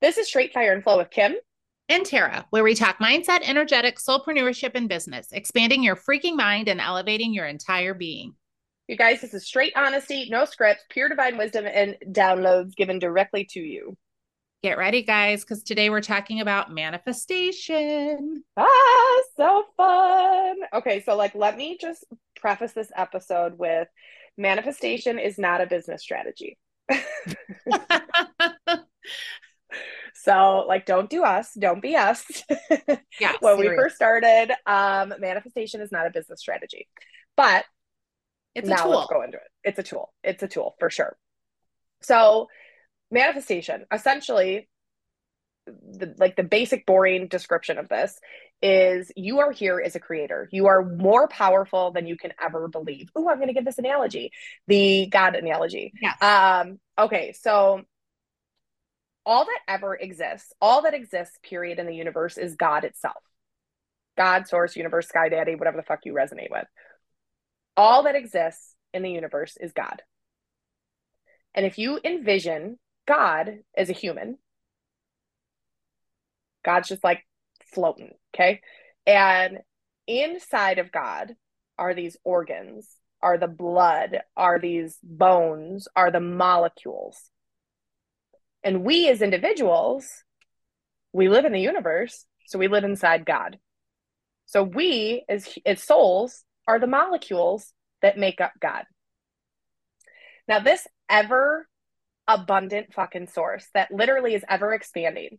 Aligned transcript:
This 0.00 0.16
is 0.16 0.28
Straight 0.28 0.54
Fire 0.54 0.72
and 0.72 0.82
Flow 0.82 0.96
with 0.96 1.10
Kim 1.10 1.34
and 1.90 2.06
Tara, 2.06 2.46
where 2.48 2.64
we 2.64 2.74
talk 2.74 3.00
mindset, 3.00 3.40
energetic, 3.42 3.98
soulpreneurship, 3.98 4.70
and 4.74 4.88
business, 4.88 5.28
expanding 5.30 5.82
your 5.82 5.94
freaking 5.94 6.36
mind 6.36 6.68
and 6.68 6.80
elevating 6.80 7.34
your 7.34 7.44
entire 7.44 7.92
being. 7.92 8.34
You 8.88 8.96
guys, 8.96 9.20
this 9.20 9.34
is 9.34 9.44
straight 9.44 9.74
honesty, 9.76 10.26
no 10.30 10.46
scripts, 10.46 10.84
pure 10.88 11.10
divine 11.10 11.36
wisdom, 11.36 11.66
and 11.66 11.98
downloads 12.06 12.74
given 12.74 12.98
directly 12.98 13.44
to 13.50 13.60
you. 13.60 13.94
Get 14.62 14.78
ready, 14.78 15.02
guys, 15.02 15.42
because 15.42 15.62
today 15.62 15.90
we're 15.90 16.00
talking 16.00 16.40
about 16.40 16.72
manifestation. 16.72 18.42
Ah, 18.56 19.22
so 19.36 19.64
fun. 19.76 20.56
Okay, 20.72 21.02
so 21.02 21.14
like, 21.14 21.34
let 21.34 21.58
me 21.58 21.76
just 21.78 22.06
preface 22.36 22.72
this 22.72 22.90
episode 22.96 23.58
with 23.58 23.86
manifestation 24.38 25.18
is 25.18 25.36
not 25.36 25.60
a 25.60 25.66
business 25.66 26.00
strategy. 26.00 26.56
So, 30.14 30.64
like, 30.66 30.86
don't 30.86 31.10
do 31.10 31.24
us. 31.24 31.52
Don't 31.54 31.82
be 31.82 31.96
us. 31.96 32.24
Yeah. 33.20 33.32
when 33.40 33.58
we 33.58 33.66
first 33.66 33.96
started, 33.96 34.50
um, 34.64 35.12
manifestation 35.18 35.82
is 35.82 35.92
not 35.92 36.06
a 36.06 36.10
business 36.10 36.40
strategy, 36.40 36.88
but 37.36 37.66
it's 38.54 38.66
now 38.66 38.88
let's 38.88 39.10
go 39.10 39.22
into 39.22 39.36
it. 39.36 39.42
It's 39.62 39.78
a 39.78 39.82
tool. 39.82 40.12
It's 40.24 40.42
a 40.42 40.48
tool 40.48 40.74
for 40.78 40.88
sure. 40.88 41.16
So, 42.00 42.48
manifestation 43.10 43.84
essentially, 43.92 44.68
the, 45.66 46.14
like 46.18 46.36
the 46.36 46.42
basic 46.42 46.86
boring 46.86 47.28
description 47.28 47.78
of 47.78 47.88
this 47.88 48.18
is 48.62 49.10
you 49.16 49.40
are 49.40 49.52
here 49.52 49.80
as 49.84 49.96
a 49.96 50.00
creator. 50.00 50.48
You 50.50 50.66
are 50.66 50.84
more 50.84 51.28
powerful 51.28 51.92
than 51.92 52.06
you 52.06 52.16
can 52.16 52.32
ever 52.42 52.68
believe. 52.68 53.10
Oh, 53.14 53.28
I'm 53.28 53.36
going 53.36 53.48
to 53.48 53.54
give 53.54 53.64
this 53.64 53.78
analogy, 53.78 54.32
the 54.66 55.08
God 55.10 55.34
analogy. 55.34 55.92
Yeah. 56.00 56.60
Um. 56.62 56.78
Okay. 56.98 57.32
So 57.32 57.82
all 59.26 59.44
that 59.44 59.60
ever 59.68 59.94
exists, 59.94 60.52
all 60.60 60.82
that 60.82 60.94
exists, 60.94 61.38
period, 61.42 61.78
in 61.78 61.86
the 61.86 61.94
universe 61.94 62.38
is 62.38 62.56
God 62.56 62.84
itself. 62.84 63.22
God, 64.16 64.48
source, 64.48 64.76
universe, 64.76 65.08
sky 65.08 65.28
daddy, 65.28 65.54
whatever 65.54 65.76
the 65.76 65.82
fuck 65.82 66.00
you 66.04 66.12
resonate 66.12 66.50
with. 66.50 66.66
All 67.76 68.02
that 68.04 68.16
exists 68.16 68.74
in 68.92 69.02
the 69.02 69.10
universe 69.10 69.56
is 69.60 69.72
God. 69.72 70.02
And 71.54 71.64
if 71.64 71.78
you 71.78 72.00
envision 72.04 72.78
God 73.06 73.60
as 73.76 73.90
a 73.90 73.94
human, 73.94 74.38
God's 76.64 76.88
just 76.88 77.04
like 77.04 77.26
floating, 77.72 78.12
okay? 78.34 78.60
And 79.06 79.58
inside 80.06 80.78
of 80.78 80.92
God 80.92 81.34
are 81.78 81.94
these 81.94 82.16
organs, 82.24 82.88
are 83.22 83.38
the 83.38 83.48
blood, 83.48 84.20
are 84.36 84.58
these 84.58 84.98
bones, 85.02 85.88
are 85.96 86.10
the 86.10 86.20
molecules. 86.20 87.30
And 88.62 88.84
we 88.84 89.08
as 89.08 89.22
individuals, 89.22 90.08
we 91.12 91.28
live 91.28 91.44
in 91.44 91.52
the 91.52 91.60
universe, 91.60 92.24
so 92.46 92.58
we 92.58 92.68
live 92.68 92.84
inside 92.84 93.24
God. 93.24 93.58
So 94.46 94.62
we 94.62 95.24
as, 95.28 95.48
as 95.64 95.82
souls 95.82 96.44
are 96.66 96.78
the 96.78 96.86
molecules 96.86 97.72
that 98.02 98.18
make 98.18 98.40
up 98.40 98.52
God. 98.60 98.84
Now, 100.48 100.58
this 100.58 100.86
ever 101.08 101.68
abundant 102.26 102.92
fucking 102.94 103.28
source 103.28 103.66
that 103.74 103.92
literally 103.92 104.34
is 104.34 104.44
ever 104.48 104.72
expanding. 104.72 105.38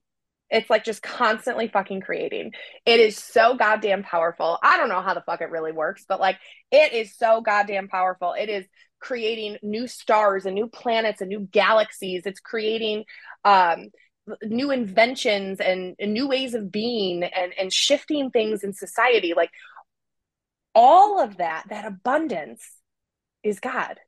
It's 0.50 0.70
like 0.70 0.84
just 0.84 1.02
constantly 1.02 1.70
fucking 1.70 2.02
creating. 2.02 2.52
It 2.86 3.00
is 3.00 3.18
so 3.18 3.56
goddamn 3.56 4.04
powerful. 4.04 4.58
I 4.62 4.78
don't 4.78 4.90
know 4.90 5.02
how 5.02 5.14
the 5.14 5.22
fuck 5.22 5.42
it 5.42 5.50
really 5.50 5.72
works, 5.72 6.04
but 6.08 6.20
like 6.20 6.38
it 6.72 6.92
is 6.94 7.16
so 7.16 7.42
goddamn 7.42 7.88
powerful. 7.88 8.34
It 8.34 8.50
is 8.50 8.66
creating 9.02 9.58
new 9.62 9.88
stars 9.88 10.46
and 10.46 10.56
new 10.56 10.68
planets 10.68 11.22
and 11.22 11.30
new 11.30 11.42
galaxies. 11.52 12.24
It's 12.26 12.40
creating 12.40 13.04
um, 13.44 13.90
new 14.44 14.72
inventions 14.72 15.60
and, 15.60 15.96
and 16.00 16.14
new 16.14 16.28
ways 16.28 16.53
of 16.53 16.72
being 16.72 17.24
and, 17.24 17.53
and 17.59 17.74
shifting 17.74 18.30
things 18.30 18.64
in 18.64 18.74
society. 18.74 19.34
Like 19.36 19.50
all 20.74 21.20
of 21.20 21.38
that, 21.38 21.66
that 21.70 21.86
abundance 21.86 22.64
is 23.44 23.59
God. 23.59 24.00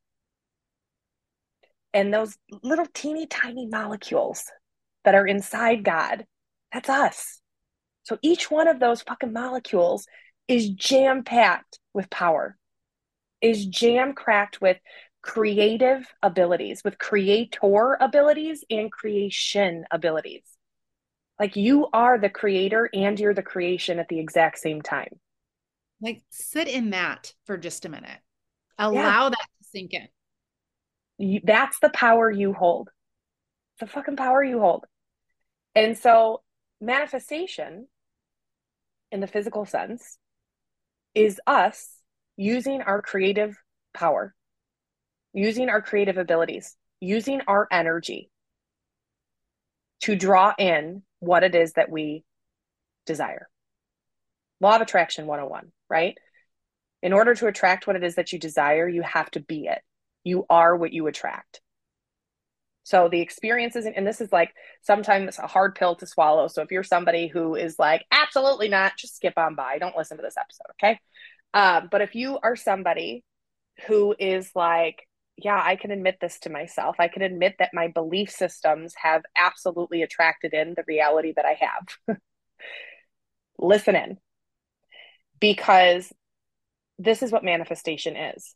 And 1.92 2.12
those 2.12 2.36
little 2.62 2.86
teeny 2.92 3.26
tiny 3.26 3.66
molecules 3.66 4.44
that 5.04 5.14
are 5.14 5.26
inside 5.26 5.84
God, 5.84 6.24
that's 6.72 6.88
us. 6.88 7.40
So 8.04 8.18
each 8.22 8.50
one 8.50 8.68
of 8.68 8.80
those 8.80 9.02
fucking 9.02 9.32
molecules 9.32 10.06
is 10.48 10.68
jam 10.70 11.24
packed 11.24 11.78
with 11.92 12.10
power 12.10 12.56
is 13.44 13.66
jam 13.66 14.14
cracked 14.14 14.62
with 14.62 14.78
creative 15.20 16.06
abilities, 16.22 16.82
with 16.82 16.98
creator 16.98 17.96
abilities 18.00 18.64
and 18.70 18.90
creation 18.90 19.84
abilities. 19.90 20.42
Like 21.38 21.54
you 21.54 21.88
are 21.92 22.18
the 22.18 22.30
creator 22.30 22.88
and 22.94 23.20
you're 23.20 23.34
the 23.34 23.42
creation 23.42 23.98
at 23.98 24.08
the 24.08 24.18
exact 24.18 24.58
same 24.58 24.80
time. 24.80 25.20
Like 26.00 26.22
sit 26.30 26.68
in 26.68 26.90
that 26.90 27.34
for 27.44 27.58
just 27.58 27.84
a 27.84 27.90
minute. 27.90 28.18
Allow 28.78 29.24
yeah. 29.24 29.28
that 29.28 29.46
to 29.58 29.68
sink 29.68 29.92
in. 29.92 30.08
You, 31.18 31.40
that's 31.44 31.78
the 31.80 31.90
power 31.90 32.30
you 32.30 32.54
hold. 32.54 32.88
The 33.80 33.86
fucking 33.86 34.16
power 34.16 34.42
you 34.42 34.60
hold. 34.60 34.84
And 35.74 35.98
so 35.98 36.42
manifestation 36.80 37.88
in 39.12 39.20
the 39.20 39.26
physical 39.26 39.66
sense 39.66 40.18
is 41.14 41.40
us 41.46 41.90
using 42.36 42.82
our 42.82 43.02
creative 43.02 43.56
power, 43.92 44.34
using 45.32 45.68
our 45.68 45.82
creative 45.82 46.18
abilities, 46.18 46.76
using 47.00 47.40
our 47.46 47.68
energy 47.70 48.30
to 50.00 50.16
draw 50.16 50.52
in 50.58 51.02
what 51.20 51.44
it 51.44 51.54
is 51.54 51.72
that 51.74 51.90
we 51.90 52.24
desire. 53.06 53.48
Law 54.60 54.76
of 54.76 54.82
Attraction 54.82 55.26
101, 55.26 55.72
right? 55.88 56.16
In 57.02 57.12
order 57.12 57.34
to 57.34 57.46
attract 57.46 57.86
what 57.86 57.96
it 57.96 58.04
is 58.04 58.14
that 58.16 58.32
you 58.32 58.38
desire, 58.38 58.88
you 58.88 59.02
have 59.02 59.30
to 59.32 59.40
be 59.40 59.66
it. 59.66 59.80
You 60.24 60.46
are 60.48 60.76
what 60.76 60.92
you 60.92 61.06
attract. 61.06 61.60
So 62.82 63.08
the 63.08 63.20
experiences, 63.20 63.86
and 63.86 64.06
this 64.06 64.20
is 64.20 64.30
like 64.30 64.54
sometimes 64.82 65.38
a 65.38 65.46
hard 65.46 65.74
pill 65.74 65.96
to 65.96 66.06
swallow. 66.06 66.48
So 66.48 66.62
if 66.62 66.70
you're 66.70 66.82
somebody 66.82 67.28
who 67.28 67.54
is 67.54 67.78
like, 67.78 68.04
absolutely 68.12 68.68
not, 68.68 68.96
just 68.98 69.16
skip 69.16 69.34
on 69.38 69.54
by. 69.54 69.78
Don't 69.78 69.96
listen 69.96 70.18
to 70.18 70.22
this 70.22 70.36
episode, 70.36 70.70
okay? 70.72 71.00
Um, 71.54 71.88
but 71.90 72.02
if 72.02 72.14
you 72.14 72.38
are 72.42 72.56
somebody 72.56 73.24
who 73.86 74.14
is 74.18 74.50
like, 74.54 75.06
yeah, 75.36 75.60
I 75.62 75.76
can 75.76 75.90
admit 75.90 76.18
this 76.20 76.38
to 76.40 76.50
myself. 76.50 76.96
I 76.98 77.08
can 77.08 77.22
admit 77.22 77.54
that 77.58 77.70
my 77.72 77.88
belief 77.88 78.30
systems 78.30 78.94
have 78.96 79.22
absolutely 79.36 80.02
attracted 80.02 80.52
in 80.52 80.74
the 80.76 80.84
reality 80.86 81.32
that 81.34 81.44
I 81.44 81.58
have. 81.60 82.18
Listen 83.58 83.96
in. 83.96 84.18
Because 85.40 86.12
this 86.98 87.22
is 87.22 87.32
what 87.32 87.44
manifestation 87.44 88.16
is. 88.16 88.54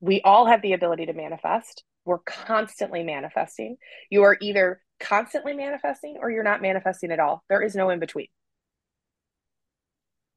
We 0.00 0.20
all 0.22 0.46
have 0.46 0.62
the 0.62 0.72
ability 0.72 1.06
to 1.06 1.12
manifest. 1.12 1.84
We're 2.04 2.18
constantly 2.18 3.02
manifesting. 3.04 3.76
You 4.10 4.24
are 4.24 4.36
either 4.40 4.80
constantly 5.00 5.54
manifesting 5.54 6.16
or 6.20 6.30
you're 6.30 6.42
not 6.44 6.62
manifesting 6.62 7.10
at 7.10 7.20
all. 7.20 7.44
There 7.48 7.62
is 7.62 7.74
no 7.74 7.90
in 7.90 8.00
between. 8.00 8.28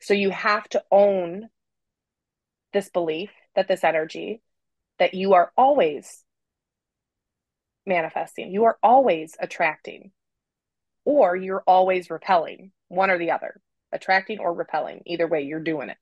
So 0.05 0.13
you 0.13 0.29
have 0.29 0.69
to 0.69 0.83
own 0.91 1.49
this 2.73 2.89
belief 2.89 3.31
that 3.55 3.67
this 3.67 3.83
energy 3.83 4.43
that 4.99 5.15
you 5.15 5.33
are 5.33 5.51
always 5.57 6.23
manifesting, 7.87 8.51
you 8.51 8.65
are 8.65 8.77
always 8.83 9.35
attracting, 9.39 10.11
or 11.05 11.35
you're 11.35 11.63
always 11.65 12.11
repelling, 12.11 12.71
one 12.87 13.09
or 13.09 13.17
the 13.17 13.31
other, 13.31 13.59
attracting 13.91 14.37
or 14.37 14.53
repelling. 14.53 15.01
Either 15.07 15.25
way, 15.25 15.41
you're 15.41 15.59
doing 15.59 15.89
it. 15.89 15.97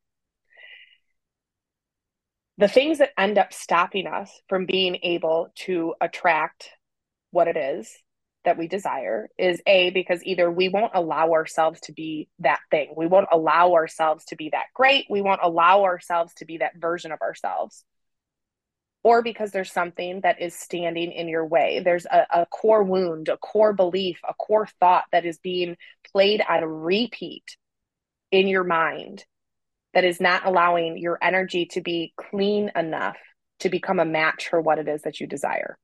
The 2.58 2.68
things 2.68 2.98
that 2.98 3.18
end 3.18 3.38
up 3.38 3.54
stopping 3.54 4.06
us 4.06 4.30
from 4.50 4.66
being 4.66 4.98
able 5.04 5.54
to 5.60 5.96
attract 6.02 6.72
what 7.32 7.48
it 7.48 7.56
is 7.56 7.90
that 8.46 8.58
we 8.58 8.68
desire 8.68 9.30
is 9.38 9.62
a 9.66 9.90
because 9.92 10.24
either 10.24 10.52
we 10.52 10.70
won't 10.70 10.92
allow 10.94 11.32
ourselves 11.32 11.80
to 11.82 11.94
be 11.94 12.28
that 12.40 12.60
thing. 12.72 12.94
We 12.96 13.08
won't 13.08 13.28
allow 13.32 13.74
ourselves 13.74 14.26
to 14.26 14.36
be 14.36 14.50
that 14.50 14.66
great. 14.74 15.06
We 15.10 15.22
won't 15.22 15.42
allow 15.44 15.84
ourselves 15.84 16.34
to 16.36 16.46
be 16.46 16.58
that 16.58 16.76
version 16.78 17.12
of 17.12 17.22
ourselves. 17.22 17.84
Or 19.04 19.22
because 19.22 19.52
there's 19.52 19.72
something 19.72 20.22
that 20.22 20.42
is 20.42 20.56
standing 20.56 21.12
in 21.12 21.28
your 21.28 21.46
way. 21.46 21.82
There's 21.84 22.06
a, 22.06 22.26
a 22.32 22.46
core 22.46 22.84
wound 22.84 23.30
a 23.30 23.38
core 23.38 23.74
belief 23.74 24.20
a 24.28 24.34
core 24.34 24.68
thought 24.80 25.06
that 25.12 25.26
is 25.26 25.38
being 25.40 25.78
played 26.12 26.42
on 26.48 26.64
repeat 26.64 27.58
in 28.32 28.48
your 28.48 28.64
mind 28.64 29.26
that 29.94 30.04
is 30.04 30.20
not 30.20 30.46
allowing 30.46 30.98
your 30.98 31.18
energy 31.22 31.66
to 31.68 31.82
be 31.82 32.14
clean 32.18 32.72
enough 32.76 33.18
to 33.60 33.70
become 33.70 34.00
a 34.00 34.06
match 34.06 34.50
for 34.50 34.60
what 34.60 34.80
it 34.80 34.88
is 34.88 35.04
that 35.04 35.20
you 35.20 35.28
desire 35.28 35.78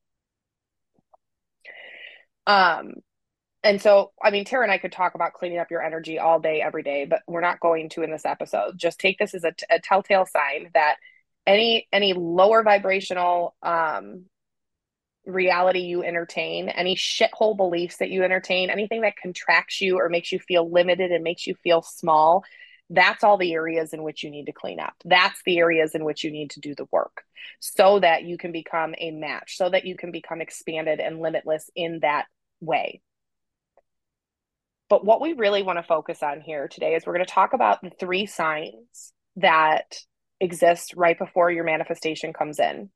um, 2.50 2.94
and 3.64 3.80
so, 3.80 4.12
I 4.24 4.32
mean, 4.32 4.44
Tara 4.44 4.64
and 4.64 4.72
I 4.72 4.80
could 4.80 4.92
talk 4.92 5.14
about 5.14 5.34
cleaning 5.34 5.60
up 5.60 5.70
your 5.70 5.84
energy 5.84 6.18
all 6.18 6.40
day, 6.40 6.62
every 6.62 6.82
day, 6.82 7.06
but 7.06 7.22
we're 7.28 7.42
not 7.42 7.60
going 7.60 7.90
to 7.90 8.02
in 8.02 8.10
this 8.10 8.26
episode. 8.26 8.76
Just 8.76 9.00
take 9.00 9.20
this 9.20 9.36
as 9.36 9.44
a, 9.44 9.52
t- 9.52 9.66
a 9.70 9.80
telltale 9.80 10.26
sign 10.26 10.72
that 10.74 10.96
any 11.46 11.88
any 11.94 12.14
lower 12.14 12.64
vibrational 12.64 13.56
um, 13.62 14.26
reality 15.28 15.82
you 15.82 16.04
entertain, 16.04 16.70
any 16.70 16.96
shithole 16.96 17.56
beliefs 17.56 17.98
that 17.98 18.10
you 18.10 18.24
entertain, 18.24 18.72
anything 18.72 19.02
that 19.02 19.18
contracts 19.22 19.80
you 19.80 20.00
or 20.00 20.10
makes 20.10 20.32
you 20.32 20.40
feel 20.40 20.72
limited 20.72 21.12
and 21.12 21.24
makes 21.24 21.46
you 21.46 21.54
feel 21.64 21.84
small, 21.84 22.44
that's 22.90 23.24
all 23.24 23.38
the 23.38 23.54
areas 23.54 23.94
in 23.94 24.02
which 24.02 24.24
you 24.24 24.32
need 24.32 24.46
to 24.46 24.54
clean 24.54 24.80
up. 24.80 24.94
That's 25.06 25.40
the 25.46 25.60
areas 25.60 25.94
in 25.94 26.04
which 26.04 26.24
you 26.24 26.32
need 26.32 26.52
to 26.52 26.62
do 26.62 26.74
the 26.74 26.88
work 26.92 27.24
so 27.60 28.00
that 28.00 28.24
you 28.24 28.38
can 28.38 28.52
become 28.52 28.96
a 28.98 29.12
match, 29.12 29.58
so 29.58 29.70
that 29.70 29.86
you 29.86 29.96
can 29.96 30.12
become 30.12 30.42
expanded 30.42 31.00
and 31.00 31.20
limitless 31.20 31.70
in 31.76 32.00
that 32.00 32.26
way. 32.62 33.02
But 34.90 35.06
what 35.06 35.22
we 35.22 35.34
really 35.34 35.62
want 35.62 35.78
to 35.78 35.84
focus 35.84 36.24
on 36.24 36.42
here 36.42 36.68
today 36.68 36.96
is 36.96 37.06
we're 37.06 37.14
going 37.14 37.26
to 37.26 37.32
talk 37.32 37.54
about 37.54 37.82
the 37.82 37.92
three 37.92 38.26
signs 38.26 39.14
that 39.36 39.98
exist 40.40 40.94
right 40.96 41.18
before 41.18 41.52
your 41.52 41.64
manifestation 41.64 42.34
comes 42.34 42.60
in 42.60 42.90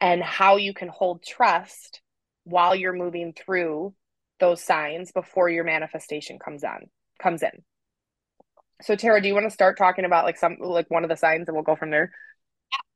and 0.00 0.22
how 0.22 0.56
you 0.56 0.74
can 0.74 0.88
hold 0.88 1.24
trust 1.24 2.00
while 2.44 2.74
you're 2.74 2.92
moving 2.92 3.32
through 3.32 3.94
those 4.38 4.62
signs 4.62 5.12
before 5.12 5.48
your 5.48 5.64
manifestation 5.64 6.38
comes 6.38 6.62
on 6.62 6.88
comes 7.20 7.42
in. 7.42 7.64
So 8.82 8.94
Tara, 8.94 9.22
do 9.22 9.28
you 9.28 9.34
want 9.34 9.46
to 9.46 9.50
start 9.50 9.78
talking 9.78 10.04
about 10.04 10.24
like 10.24 10.36
some 10.36 10.58
like 10.60 10.90
one 10.90 11.02
of 11.02 11.10
the 11.10 11.16
signs 11.16 11.48
and 11.48 11.54
we'll 11.54 11.64
go 11.64 11.76
from 11.76 11.90
there? 11.90 12.12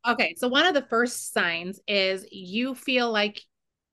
Okay, 0.06 0.34
so 0.36 0.48
one 0.48 0.66
of 0.66 0.74
the 0.74 0.86
first 0.88 1.32
signs 1.32 1.80
is 1.88 2.26
you 2.30 2.74
feel 2.74 3.10
like 3.10 3.40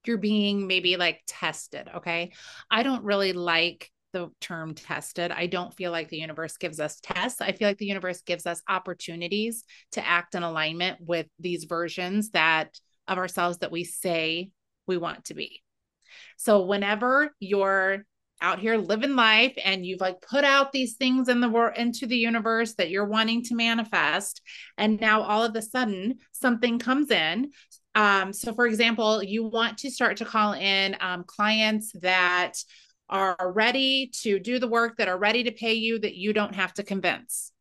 you're 0.07 0.17
being 0.17 0.67
maybe 0.67 0.97
like 0.97 1.21
tested, 1.27 1.89
okay? 1.97 2.31
I 2.71 2.83
don't 2.83 3.03
really 3.03 3.33
like 3.33 3.91
the 4.13 4.29
term 4.39 4.73
tested. 4.73 5.31
I 5.31 5.47
don't 5.47 5.73
feel 5.73 5.91
like 5.91 6.09
the 6.09 6.17
universe 6.17 6.57
gives 6.57 6.79
us 6.79 6.99
tests. 7.01 7.41
I 7.41 7.51
feel 7.51 7.67
like 7.67 7.77
the 7.77 7.85
universe 7.85 8.21
gives 8.21 8.45
us 8.45 8.61
opportunities 8.67 9.63
to 9.91 10.05
act 10.05 10.35
in 10.35 10.43
alignment 10.43 10.99
with 11.01 11.27
these 11.39 11.65
versions 11.65 12.31
that 12.31 12.79
of 13.07 13.17
ourselves 13.17 13.59
that 13.59 13.71
we 13.71 13.83
say 13.83 14.51
we 14.87 14.97
want 14.97 15.25
to 15.25 15.33
be. 15.33 15.61
So 16.37 16.65
whenever 16.65 17.33
you're 17.39 18.05
out 18.41 18.59
here 18.59 18.77
living 18.77 19.15
life 19.15 19.53
and 19.63 19.85
you've 19.85 20.01
like 20.01 20.21
put 20.21 20.43
out 20.43 20.71
these 20.71 20.93
things 20.93 21.27
in 21.27 21.41
the 21.41 21.49
world 21.49 21.75
into 21.75 22.05
the 22.05 22.17
universe 22.17 22.75
that 22.75 22.89
you're 22.89 23.05
wanting 23.05 23.43
to 23.43 23.55
manifest 23.55 24.41
and 24.77 25.01
now 25.01 25.21
all 25.21 25.43
of 25.43 25.55
a 25.55 25.61
sudden 25.61 26.19
something 26.33 26.77
comes 26.77 27.09
in 27.09 27.49
um, 27.97 28.31
so 28.31 28.53
for 28.53 28.65
example 28.65 29.21
you 29.21 29.43
want 29.43 29.77
to 29.79 29.91
start 29.91 30.17
to 30.17 30.25
call 30.25 30.53
in 30.53 30.95
um, 31.01 31.25
clients 31.25 31.91
that 32.01 32.53
are 33.09 33.51
ready 33.53 34.11
to 34.21 34.39
do 34.39 34.59
the 34.59 34.67
work 34.67 34.97
that 34.97 35.09
are 35.09 35.17
ready 35.17 35.43
to 35.43 35.51
pay 35.51 35.73
you 35.73 35.99
that 35.99 36.15
you 36.15 36.31
don't 36.31 36.55
have 36.55 36.73
to 36.73 36.83
convince 36.83 37.51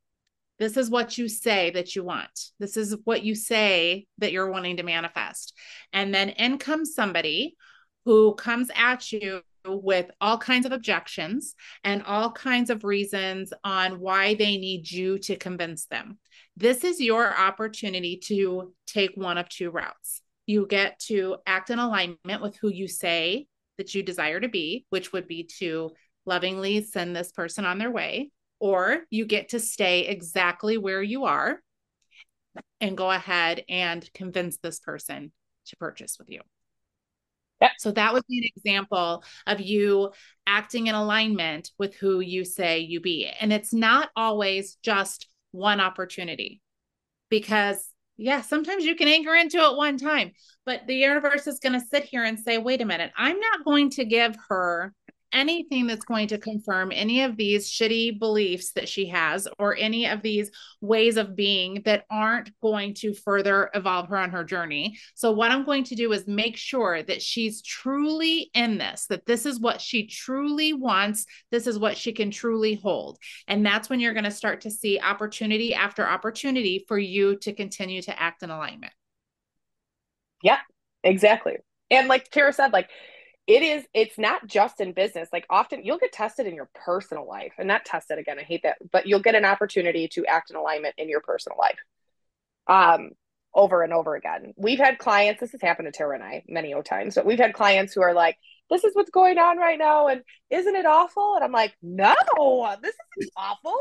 this 0.58 0.76
is 0.76 0.90
what 0.90 1.18
you 1.18 1.28
say 1.28 1.70
that 1.70 1.94
you 1.94 2.02
want. 2.02 2.50
This 2.58 2.76
is 2.76 2.96
what 3.04 3.22
you 3.22 3.34
say 3.34 4.06
that 4.18 4.32
you're 4.32 4.50
wanting 4.50 4.78
to 4.78 4.82
manifest. 4.82 5.52
And 5.92 6.14
then 6.14 6.30
in 6.30 6.58
comes 6.58 6.94
somebody 6.94 7.56
who 8.04 8.34
comes 8.34 8.70
at 8.74 9.12
you 9.12 9.42
with 9.66 10.10
all 10.20 10.38
kinds 10.38 10.64
of 10.64 10.72
objections 10.72 11.54
and 11.82 12.02
all 12.04 12.30
kinds 12.30 12.70
of 12.70 12.84
reasons 12.84 13.52
on 13.64 14.00
why 14.00 14.34
they 14.34 14.56
need 14.56 14.90
you 14.90 15.18
to 15.18 15.36
convince 15.36 15.86
them. 15.86 16.18
This 16.56 16.84
is 16.84 17.00
your 17.00 17.36
opportunity 17.36 18.16
to 18.26 18.72
take 18.86 19.12
one 19.16 19.38
of 19.38 19.48
two 19.48 19.70
routes. 19.70 20.22
You 20.46 20.66
get 20.66 20.98
to 21.06 21.36
act 21.46 21.70
in 21.70 21.78
alignment 21.78 22.40
with 22.40 22.56
who 22.56 22.68
you 22.68 22.88
say 22.88 23.46
that 23.78 23.94
you 23.94 24.02
desire 24.02 24.40
to 24.40 24.48
be, 24.48 24.86
which 24.90 25.12
would 25.12 25.28
be 25.28 25.48
to 25.58 25.90
lovingly 26.24 26.82
send 26.82 27.14
this 27.14 27.32
person 27.32 27.64
on 27.64 27.78
their 27.78 27.90
way 27.90 28.30
or 28.58 29.00
you 29.10 29.26
get 29.26 29.50
to 29.50 29.60
stay 29.60 30.06
exactly 30.06 30.78
where 30.78 31.02
you 31.02 31.24
are 31.24 31.60
and 32.80 32.96
go 32.96 33.10
ahead 33.10 33.64
and 33.68 34.08
convince 34.14 34.58
this 34.58 34.80
person 34.80 35.32
to 35.66 35.76
purchase 35.76 36.16
with 36.18 36.30
you. 36.30 36.40
Yep. 37.60 37.70
So 37.78 37.90
that 37.92 38.12
would 38.12 38.24
be 38.28 38.38
an 38.38 38.50
example 38.56 39.24
of 39.46 39.60
you 39.60 40.12
acting 40.46 40.88
in 40.88 40.94
alignment 40.94 41.70
with 41.78 41.94
who 41.94 42.20
you 42.20 42.44
say 42.44 42.80
you 42.80 43.00
be. 43.00 43.30
And 43.40 43.52
it's 43.52 43.72
not 43.72 44.10
always 44.14 44.76
just 44.82 45.28
one 45.52 45.80
opportunity 45.80 46.60
because, 47.30 47.88
yeah, 48.16 48.40
sometimes 48.40 48.84
you 48.84 48.96
can 48.96 49.08
anchor 49.08 49.34
into 49.34 49.58
it 49.58 49.76
one 49.76 49.98
time, 49.98 50.32
but 50.64 50.86
the 50.86 50.94
universe 50.94 51.46
is 51.46 51.58
going 51.58 51.74
to 51.74 51.86
sit 51.86 52.04
here 52.04 52.24
and 52.24 52.38
say, 52.38 52.58
wait 52.58 52.80
a 52.80 52.86
minute, 52.86 53.12
I'm 53.16 53.38
not 53.38 53.64
going 53.64 53.90
to 53.90 54.04
give 54.04 54.36
her 54.48 54.92
anything 55.36 55.86
that's 55.86 56.04
going 56.04 56.28
to 56.28 56.38
confirm 56.38 56.90
any 56.92 57.22
of 57.22 57.36
these 57.36 57.70
shitty 57.70 58.18
beliefs 58.18 58.72
that 58.72 58.88
she 58.88 59.06
has 59.06 59.46
or 59.58 59.76
any 59.76 60.06
of 60.06 60.22
these 60.22 60.50
ways 60.80 61.18
of 61.18 61.36
being 61.36 61.82
that 61.84 62.04
aren't 62.10 62.50
going 62.60 62.94
to 62.94 63.12
further 63.12 63.70
evolve 63.74 64.08
her 64.08 64.16
on 64.16 64.30
her 64.30 64.42
journey. 64.42 64.98
So, 65.14 65.30
what 65.30 65.50
I'm 65.50 65.64
going 65.64 65.84
to 65.84 65.94
do 65.94 66.12
is 66.12 66.26
make 66.26 66.56
sure 66.56 67.02
that 67.02 67.20
she's 67.20 67.62
truly 67.62 68.50
in 68.54 68.78
this, 68.78 69.06
that 69.06 69.26
this 69.26 69.44
is 69.44 69.60
what 69.60 69.80
she 69.80 70.06
truly 70.06 70.72
wants, 70.72 71.26
this 71.50 71.66
is 71.66 71.78
what 71.78 71.96
she 71.96 72.12
can 72.12 72.30
truly 72.30 72.74
hold. 72.74 73.18
And 73.46 73.64
that's 73.64 73.90
when 73.90 74.00
you're 74.00 74.14
going 74.14 74.24
to 74.24 74.30
start 74.30 74.62
to 74.62 74.70
see 74.70 74.98
opportunity 74.98 75.74
after 75.74 76.06
opportunity 76.06 76.84
for 76.88 76.98
you 76.98 77.36
to 77.40 77.52
continue 77.52 78.00
to 78.02 78.20
act 78.20 78.42
in 78.42 78.50
alignment. 78.50 78.92
Yeah, 80.42 80.58
exactly. 81.04 81.56
And 81.90 82.08
like 82.08 82.30
Tara 82.30 82.52
said, 82.52 82.72
like, 82.72 82.88
it 83.46 83.62
is 83.62 83.84
it's 83.94 84.18
not 84.18 84.46
just 84.46 84.80
in 84.80 84.92
business. 84.92 85.28
Like 85.32 85.46
often 85.48 85.84
you'll 85.84 85.98
get 85.98 86.12
tested 86.12 86.46
in 86.46 86.54
your 86.54 86.68
personal 86.74 87.26
life 87.26 87.52
and 87.58 87.68
not 87.68 87.84
tested 87.84 88.18
again 88.18 88.38
i 88.38 88.42
hate 88.42 88.62
that 88.64 88.76
but 88.90 89.06
you'll 89.06 89.20
get 89.20 89.34
an 89.34 89.44
opportunity 89.44 90.08
to 90.08 90.26
act 90.26 90.50
in 90.50 90.56
alignment 90.56 90.94
in 90.98 91.08
your 91.08 91.20
personal 91.20 91.58
life 91.58 91.78
um 92.66 93.10
over 93.54 93.82
and 93.82 93.94
over 93.94 94.14
again. 94.14 94.52
We've 94.56 94.78
had 94.78 94.98
clients 94.98 95.40
this 95.40 95.52
has 95.52 95.62
happened 95.62 95.86
to 95.86 95.96
tara 95.96 96.14
and 96.14 96.22
i 96.22 96.44
many 96.46 96.74
times 96.84 97.14
but 97.14 97.24
we've 97.24 97.38
had 97.38 97.54
clients 97.54 97.94
who 97.94 98.02
are 98.02 98.12
like 98.12 98.36
this 98.68 98.84
is 98.84 98.94
what's 98.94 99.10
going 99.10 99.38
on 99.38 99.56
right 99.56 99.78
now 99.78 100.08
and 100.08 100.22
isn't 100.50 100.76
it 100.76 100.84
awful? 100.84 101.36
And 101.36 101.44
i'm 101.44 101.52
like 101.52 101.74
no 101.82 102.14
this 102.82 102.94
isn't 103.18 103.32
awful. 103.36 103.78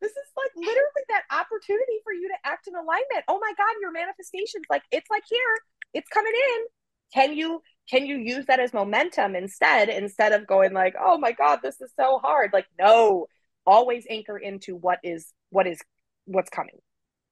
This 0.00 0.12
is 0.12 0.28
like 0.36 0.52
literally 0.54 1.04
that 1.08 1.22
opportunity 1.32 1.98
for 2.04 2.12
you 2.12 2.28
to 2.28 2.48
act 2.48 2.68
in 2.68 2.74
alignment. 2.74 3.24
Oh 3.26 3.40
my 3.40 3.52
god 3.56 3.74
your 3.80 3.90
manifestations 3.90 4.64
like 4.70 4.82
it's 4.92 5.10
like 5.10 5.24
here 5.28 5.58
it's 5.94 6.08
coming 6.10 6.32
in. 6.32 6.66
Can 7.12 7.36
you 7.36 7.62
can 7.90 8.06
you 8.06 8.16
use 8.16 8.46
that 8.46 8.60
as 8.60 8.72
momentum 8.72 9.34
instead 9.34 9.88
instead 9.88 10.32
of 10.32 10.46
going 10.46 10.72
like 10.72 10.94
oh 11.00 11.18
my 11.18 11.32
god 11.32 11.60
this 11.62 11.80
is 11.80 11.92
so 11.98 12.18
hard. 12.18 12.50
Like 12.52 12.66
no 12.78 13.26
always 13.66 14.06
anchor 14.08 14.38
into 14.38 14.74
what 14.74 14.98
is 15.02 15.32
what 15.50 15.66
is 15.66 15.80
what's 16.24 16.50
coming. 16.50 16.78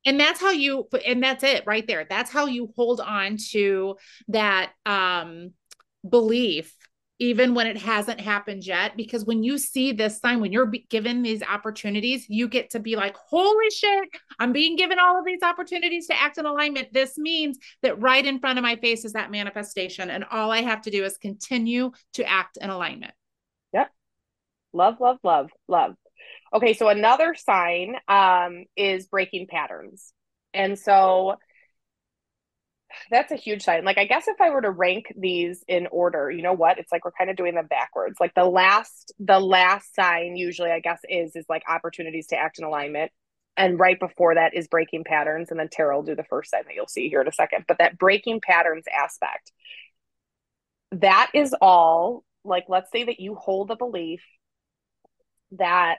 And 0.05 0.21
that's 0.21 0.41
how 0.41 0.51
you 0.51 0.87
and 1.05 1.23
that's 1.23 1.43
it 1.43 1.65
right 1.67 1.87
there. 1.87 2.07
That's 2.09 2.31
how 2.31 2.47
you 2.47 2.73
hold 2.77 3.01
on 3.01 3.39
to 3.51 3.97
that 4.29 4.73
um 4.85 5.53
belief 6.09 6.75
even 7.19 7.55
when 7.55 7.67
it 7.67 7.79
hasn't 7.79 8.21
happened 8.21 8.67
yet. 8.67 8.97
Because 8.97 9.25
when 9.25 9.43
you 9.43 9.59
see 9.59 9.93
this 9.93 10.19
sign, 10.19 10.41
when 10.41 10.53
you're 10.53 10.71
given 10.91 11.23
these 11.23 11.43
opportunities, 11.43 12.27
you 12.29 12.49
get 12.49 12.71
to 12.71 12.81
be 12.81 12.97
like, 12.97 13.17
holy 13.17 13.71
shit, 13.71 14.09
I'm 14.39 14.53
being 14.53 14.77
given 14.77 14.99
all 14.99 15.19
of 15.19 15.25
these 15.25 15.43
opportunities 15.43 16.07
to 16.09 16.21
act 16.21 16.39
in 16.39 16.47
alignment. 16.47 16.93
This 16.93 17.17
means 17.17 17.59
that 17.83 18.01
right 18.01 18.25
in 18.25 18.39
front 18.39 18.59
of 18.59 18.63
my 18.63 18.77
face 18.77 19.05
is 19.05 19.15
that 19.15 19.31
manifestation. 19.31 20.11
And 20.11 20.25
all 20.31 20.51
I 20.51 20.63
have 20.63 20.83
to 20.83 20.91
do 20.91 21.05
is 21.05 21.17
continue 21.17 21.93
to 22.15 22.29
act 22.29 22.59
in 22.61 22.71
alignment. 22.71 23.15
Yep. 23.73 23.91
Love, 24.73 25.01
love, 25.01 25.19
love, 25.23 25.51
love. 25.69 25.95
Okay. 26.53 26.75
So 26.75 26.89
another 26.89 27.35
sign 27.35 27.97
um, 28.09 28.65
is 28.77 29.07
breaking 29.07 29.47
patterns. 29.49 30.13
And 30.53 30.79
so 30.79 31.37
that's 33.11 33.33
a 33.33 33.37
huge 33.37 33.63
sign. 33.63 33.85
Like, 33.85 33.99
I 33.99 34.05
guess 34.05 34.29
if 34.29 34.41
I 34.41 34.51
were 34.51 34.63
to 34.63 34.71
rank 34.71 35.07
these 35.17 35.65
in 35.69 35.87
order, 35.89 36.31
you 36.31 36.43
know 36.43 36.53
what? 36.53 36.79
It's 36.79 36.93
like 36.93 37.05
we're 37.05 37.13
kind 37.13 37.31
of 37.31 37.37
doing 37.37 37.55
them 37.55 37.67
backwards. 37.67 38.17
Like 38.21 38.35
the 38.35 38.45
last, 38.45 39.13
the 39.19 39.41
last 39.41 39.95
sign 39.95 40.37
usually, 40.37 40.71
I 40.71 40.81
guess, 40.81 41.01
is 41.09 41.37
is 41.37 41.47
like 41.49 41.63
opportunities 41.69 42.29
to 42.29 42.37
act 42.37 42.59
in 42.59 42.65
alignment, 42.65 43.13
and 43.57 43.79
right 43.79 43.99
before 43.99 44.35
that 44.35 44.55
is 44.55 44.69
breaking 44.69 45.05
patterns, 45.05 45.51
and 45.51 45.59
then 45.59 45.69
Tara 45.69 45.97
will 45.97 46.03
do 46.03 46.15
the 46.15 46.25
first 46.25 46.51
sign 46.51 46.63
that 46.67 46.75
you'll 46.75 46.87
see 46.87 47.09
here 47.09 47.21
in 47.21 47.29
a 47.29 47.33
second. 47.33 47.65
But 47.69 47.79
that 47.79 47.99
breaking 47.99 48.41
patterns 48.41 48.85
aspect, 48.93 49.53
that 50.93 51.31
is 51.35 51.55
all. 51.61 52.25
Like, 52.45 52.67
let's 52.69 52.93
say 52.93 53.05
that 53.05 53.19
you 53.19 53.35
hold 53.35 53.73
a 53.73 53.77
belief 53.77 54.23
that 55.53 55.99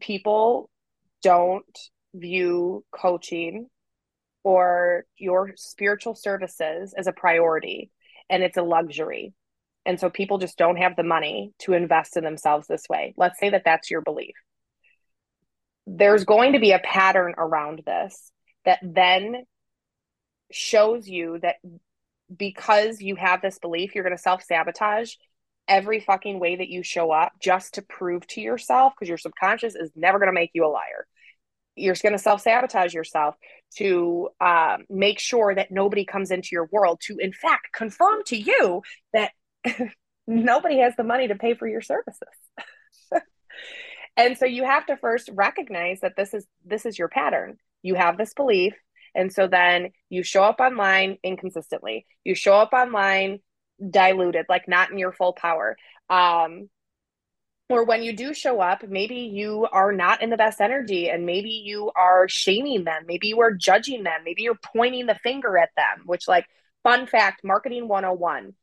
people 0.00 0.70
don't 1.22 1.78
view 2.14 2.84
coaching 2.90 3.68
or 4.44 5.04
your 5.16 5.52
spiritual 5.56 6.14
services 6.14 6.94
as 6.96 7.06
a 7.06 7.12
priority 7.12 7.90
and 8.30 8.42
it's 8.42 8.56
a 8.56 8.62
luxury. 8.62 9.34
And 9.86 9.98
so 9.98 10.10
people 10.10 10.38
just 10.38 10.58
don't 10.58 10.76
have 10.76 10.96
the 10.96 11.02
money 11.02 11.52
to 11.60 11.72
invest 11.72 12.16
in 12.16 12.24
themselves 12.24 12.66
this 12.66 12.84
way. 12.88 13.14
Let's 13.16 13.38
say 13.38 13.50
that 13.50 13.62
that's 13.64 13.90
your 13.90 14.02
belief. 14.02 14.34
There's 15.86 16.24
going 16.24 16.52
to 16.52 16.58
be 16.58 16.72
a 16.72 16.78
pattern 16.78 17.34
around 17.38 17.82
this 17.86 18.30
that 18.64 18.78
then 18.82 19.44
shows 20.52 21.08
you 21.08 21.38
that 21.40 21.56
because 22.34 23.00
you 23.00 23.16
have 23.16 23.40
this 23.40 23.58
belief, 23.58 23.94
you're 23.94 24.04
going 24.04 24.16
to 24.16 24.22
self 24.22 24.42
sabotage 24.42 25.14
every 25.66 26.00
fucking 26.00 26.38
way 26.38 26.56
that 26.56 26.68
you 26.68 26.82
show 26.82 27.10
up 27.10 27.32
just 27.40 27.74
to 27.74 27.82
prove 27.82 28.26
to 28.26 28.40
yourself 28.40 28.92
because 28.94 29.08
your 29.08 29.18
subconscious 29.18 29.74
is 29.74 29.90
never 29.94 30.18
going 30.18 30.28
to 30.28 30.32
make 30.32 30.50
you 30.54 30.64
a 30.64 30.68
liar 30.68 31.06
you're 31.78 31.94
going 32.02 32.12
to 32.12 32.18
self 32.18 32.40
sabotage 32.40 32.92
yourself 32.92 33.36
to 33.76 34.28
um, 34.40 34.84
make 34.88 35.18
sure 35.18 35.54
that 35.54 35.70
nobody 35.70 36.04
comes 36.04 36.30
into 36.30 36.48
your 36.52 36.68
world 36.72 37.00
to, 37.02 37.16
in 37.18 37.32
fact, 37.32 37.72
confirm 37.72 38.22
to 38.26 38.36
you 38.36 38.82
that 39.12 39.32
nobody 40.26 40.78
has 40.78 40.94
the 40.96 41.04
money 41.04 41.28
to 41.28 41.34
pay 41.34 41.54
for 41.54 41.66
your 41.66 41.80
services. 41.80 42.28
and 44.16 44.36
so 44.38 44.46
you 44.46 44.64
have 44.64 44.86
to 44.86 44.96
first 44.96 45.30
recognize 45.32 46.00
that 46.00 46.16
this 46.16 46.34
is 46.34 46.46
this 46.64 46.86
is 46.86 46.98
your 46.98 47.08
pattern. 47.08 47.56
You 47.82 47.94
have 47.94 48.18
this 48.18 48.34
belief, 48.34 48.74
and 49.14 49.32
so 49.32 49.46
then 49.46 49.90
you 50.08 50.22
show 50.22 50.42
up 50.42 50.60
online 50.60 51.18
inconsistently. 51.22 52.06
You 52.24 52.34
show 52.34 52.54
up 52.54 52.72
online 52.72 53.40
diluted, 53.90 54.46
like 54.48 54.68
not 54.68 54.90
in 54.90 54.98
your 54.98 55.12
full 55.12 55.32
power. 55.32 55.76
Um, 56.10 56.68
or 57.68 57.84
when 57.84 58.02
you 58.02 58.14
do 58.14 58.32
show 58.32 58.60
up, 58.60 58.82
maybe 58.88 59.16
you 59.16 59.66
are 59.70 59.92
not 59.92 60.22
in 60.22 60.30
the 60.30 60.36
best 60.36 60.60
energy 60.60 61.10
and 61.10 61.26
maybe 61.26 61.50
you 61.50 61.90
are 61.94 62.28
shaming 62.28 62.84
them. 62.84 63.04
Maybe 63.06 63.28
you 63.28 63.40
are 63.40 63.52
judging 63.52 64.04
them. 64.04 64.22
Maybe 64.24 64.42
you're 64.42 64.58
pointing 64.74 65.06
the 65.06 65.18
finger 65.22 65.58
at 65.58 65.70
them, 65.76 66.04
which, 66.06 66.26
like, 66.26 66.46
fun 66.82 67.06
fact 67.06 67.44
marketing 67.44 67.88
101 67.88 68.54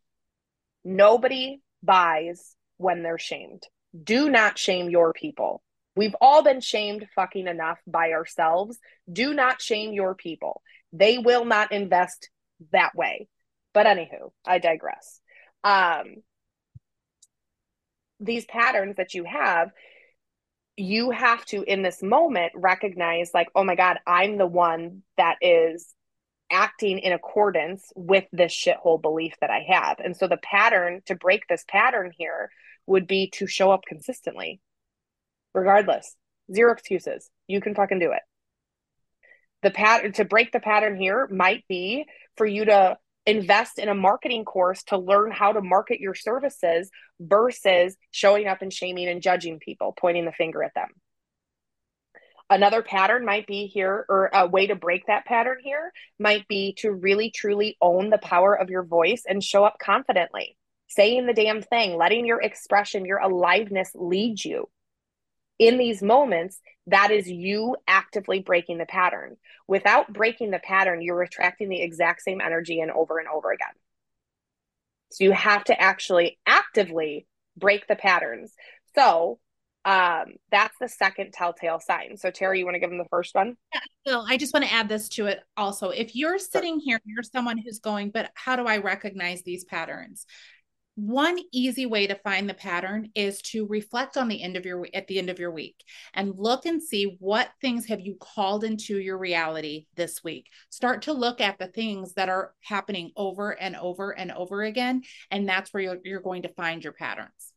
nobody 0.85 1.59
buys 1.83 2.55
when 2.77 3.03
they're 3.03 3.17
shamed. 3.17 3.63
Do 4.01 4.29
not 4.29 4.57
shame 4.57 4.89
your 4.89 5.11
people. 5.11 5.61
We've 5.95 6.15
all 6.21 6.43
been 6.43 6.61
shamed 6.61 7.07
fucking 7.15 7.47
enough 7.47 7.79
by 7.87 8.11
ourselves. 8.11 8.77
Do 9.11 9.33
not 9.33 9.61
shame 9.61 9.93
your 9.93 10.13
people. 10.13 10.61
They 10.93 11.17
will 11.17 11.45
not 11.45 11.71
invest 11.71 12.29
that 12.71 12.95
way. 12.95 13.27
But 13.73 13.87
anywho, 13.87 14.31
I 14.45 14.59
digress. 14.59 15.19
Um, 15.63 16.17
these 18.19 18.45
patterns 18.45 18.95
that 18.97 19.13
you 19.13 19.23
have 19.23 19.71
you 20.77 21.11
have 21.11 21.45
to 21.45 21.63
in 21.63 21.81
this 21.81 22.03
moment 22.03 22.51
recognize 22.55 23.31
like 23.33 23.47
oh 23.55 23.63
my 23.63 23.75
god 23.75 23.97
i'm 24.05 24.37
the 24.37 24.47
one 24.47 25.03
that 25.17 25.37
is 25.41 25.93
acting 26.51 26.99
in 26.99 27.11
accordance 27.11 27.91
with 27.95 28.25
this 28.31 28.53
shithole 28.53 29.01
belief 29.01 29.33
that 29.41 29.49
i 29.49 29.65
have. 29.67 29.99
And 29.99 30.15
so 30.15 30.27
the 30.27 30.37
pattern 30.37 31.01
to 31.07 31.15
break 31.15 31.47
this 31.47 31.65
pattern 31.67 32.11
here 32.15 32.49
would 32.87 33.07
be 33.07 33.29
to 33.31 33.47
show 33.47 33.71
up 33.71 33.81
consistently. 33.87 34.61
Regardless 35.53 36.15
zero 36.53 36.71
excuses. 36.73 37.29
You 37.47 37.61
can 37.61 37.75
fucking 37.75 37.99
do 37.99 38.11
it. 38.11 38.21
The 39.63 39.71
pattern 39.71 40.11
to 40.13 40.25
break 40.25 40.51
the 40.51 40.59
pattern 40.59 40.95
here 40.95 41.27
might 41.31 41.67
be 41.67 42.05
for 42.37 42.45
you 42.45 42.65
to 42.65 42.97
invest 43.25 43.79
in 43.79 43.89
a 43.89 43.95
marketing 43.95 44.45
course 44.45 44.83
to 44.83 44.97
learn 44.97 45.31
how 45.31 45.51
to 45.51 45.61
market 45.61 45.99
your 45.99 46.15
services 46.15 46.89
versus 47.19 47.95
showing 48.11 48.47
up 48.47 48.61
and 48.61 48.71
shaming 48.71 49.07
and 49.07 49.21
judging 49.21 49.59
people, 49.59 49.93
pointing 49.97 50.25
the 50.25 50.31
finger 50.31 50.63
at 50.63 50.73
them. 50.75 50.89
Another 52.49 52.83
pattern 52.83 53.25
might 53.25 53.47
be 53.47 53.65
here, 53.65 54.05
or 54.07 54.29
a 54.31 54.47
way 54.47 54.67
to 54.67 54.75
break 54.75 55.07
that 55.07 55.25
pattern 55.25 55.57
here 55.63 55.91
might 56.19 56.47
be 56.47 56.75
to 56.77 56.91
really 56.91 57.31
truly 57.31 57.75
own 57.81 58.11
the 58.11 58.19
power 58.19 58.53
of 58.53 58.69
your 58.69 58.83
voice 58.83 59.23
and 59.27 59.43
show 59.43 59.63
up 59.63 59.77
confidently, 59.81 60.55
saying 60.87 61.25
the 61.25 61.33
damn 61.33 61.63
thing, 61.63 61.97
letting 61.97 62.25
your 62.25 62.39
expression, 62.39 63.05
your 63.05 63.17
aliveness 63.17 63.89
lead 63.95 64.43
you 64.45 64.69
in 65.57 65.77
these 65.77 66.03
moments, 66.03 66.59
that 66.87 67.11
is 67.11 67.29
you 67.29 67.75
actively 67.87 68.39
breaking 68.39 68.77
the 68.77 68.85
pattern. 68.85 69.37
Without 69.67 70.13
breaking 70.13 70.51
the 70.51 70.59
pattern, 70.59 71.01
you're 71.01 71.23
attracting 71.23 71.69
the 71.69 71.81
exact 71.81 72.21
same 72.21 72.41
energy 72.41 72.79
and 72.79 72.91
over 72.91 73.17
and 73.17 73.27
over 73.27 73.51
again. 73.51 73.73
So 75.11 75.23
you 75.23 75.31
have 75.31 75.63
to 75.65 75.79
actually 75.79 76.37
actively 76.45 77.27
break 77.57 77.87
the 77.87 77.95
patterns. 77.95 78.53
So 78.95 79.39
um, 79.85 80.33
that's 80.51 80.75
the 80.79 80.89
second 80.89 81.31
telltale 81.31 81.79
sign. 81.79 82.17
So 82.17 82.31
Terry, 82.31 82.59
you 82.59 82.65
want 82.65 82.75
to 82.75 82.79
give 82.79 82.89
them 82.89 82.97
the 82.97 83.05
first 83.05 83.35
one? 83.35 83.55
Yeah, 83.73 83.79
well, 84.05 84.25
I 84.27 84.37
just 84.37 84.53
want 84.53 84.65
to 84.65 84.73
add 84.73 84.89
this 84.89 85.09
to 85.09 85.27
it 85.27 85.39
also. 85.55 85.89
If 85.89 86.15
you're 86.15 86.39
sitting 86.39 86.79
here, 86.79 86.99
you're 87.05 87.23
someone 87.23 87.59
who's 87.59 87.79
going, 87.79 88.09
but 88.09 88.31
how 88.33 88.55
do 88.55 88.65
I 88.65 88.79
recognize 88.79 89.43
these 89.43 89.63
patterns? 89.63 90.25
One 90.95 91.37
easy 91.51 91.85
way 91.85 92.07
to 92.07 92.15
find 92.15 92.49
the 92.49 92.53
pattern 92.53 93.09
is 93.15 93.41
to 93.41 93.67
reflect 93.67 94.15
on 94.15 94.29
the 94.29 94.41
end 94.41 94.55
of 94.55 94.65
your 94.65 94.87
at 94.93 95.07
the 95.07 95.19
end 95.19 95.29
of 95.29 95.39
your 95.39 95.51
week 95.51 95.83
and 96.13 96.33
look 96.37 96.65
and 96.65 96.81
see 96.81 97.17
what 97.19 97.49
things 97.59 97.85
have 97.85 97.99
you 97.99 98.15
called 98.19 98.63
into 98.63 98.97
your 98.99 99.17
reality 99.17 99.87
this 99.95 100.23
week. 100.23 100.47
Start 100.69 101.03
to 101.03 101.13
look 101.13 101.41
at 101.41 101.59
the 101.59 101.67
things 101.67 102.13
that 102.13 102.29
are 102.29 102.53
happening 102.61 103.11
over 103.17 103.51
and 103.51 103.75
over 103.75 104.11
and 104.11 104.31
over 104.31 104.63
again 104.63 105.03
and 105.31 105.47
that's 105.47 105.73
where 105.73 105.83
you're, 105.83 105.99
you're 106.05 106.21
going 106.21 106.43
to 106.43 106.53
find 106.53 106.83
your 106.83 106.93
patterns. 106.93 107.51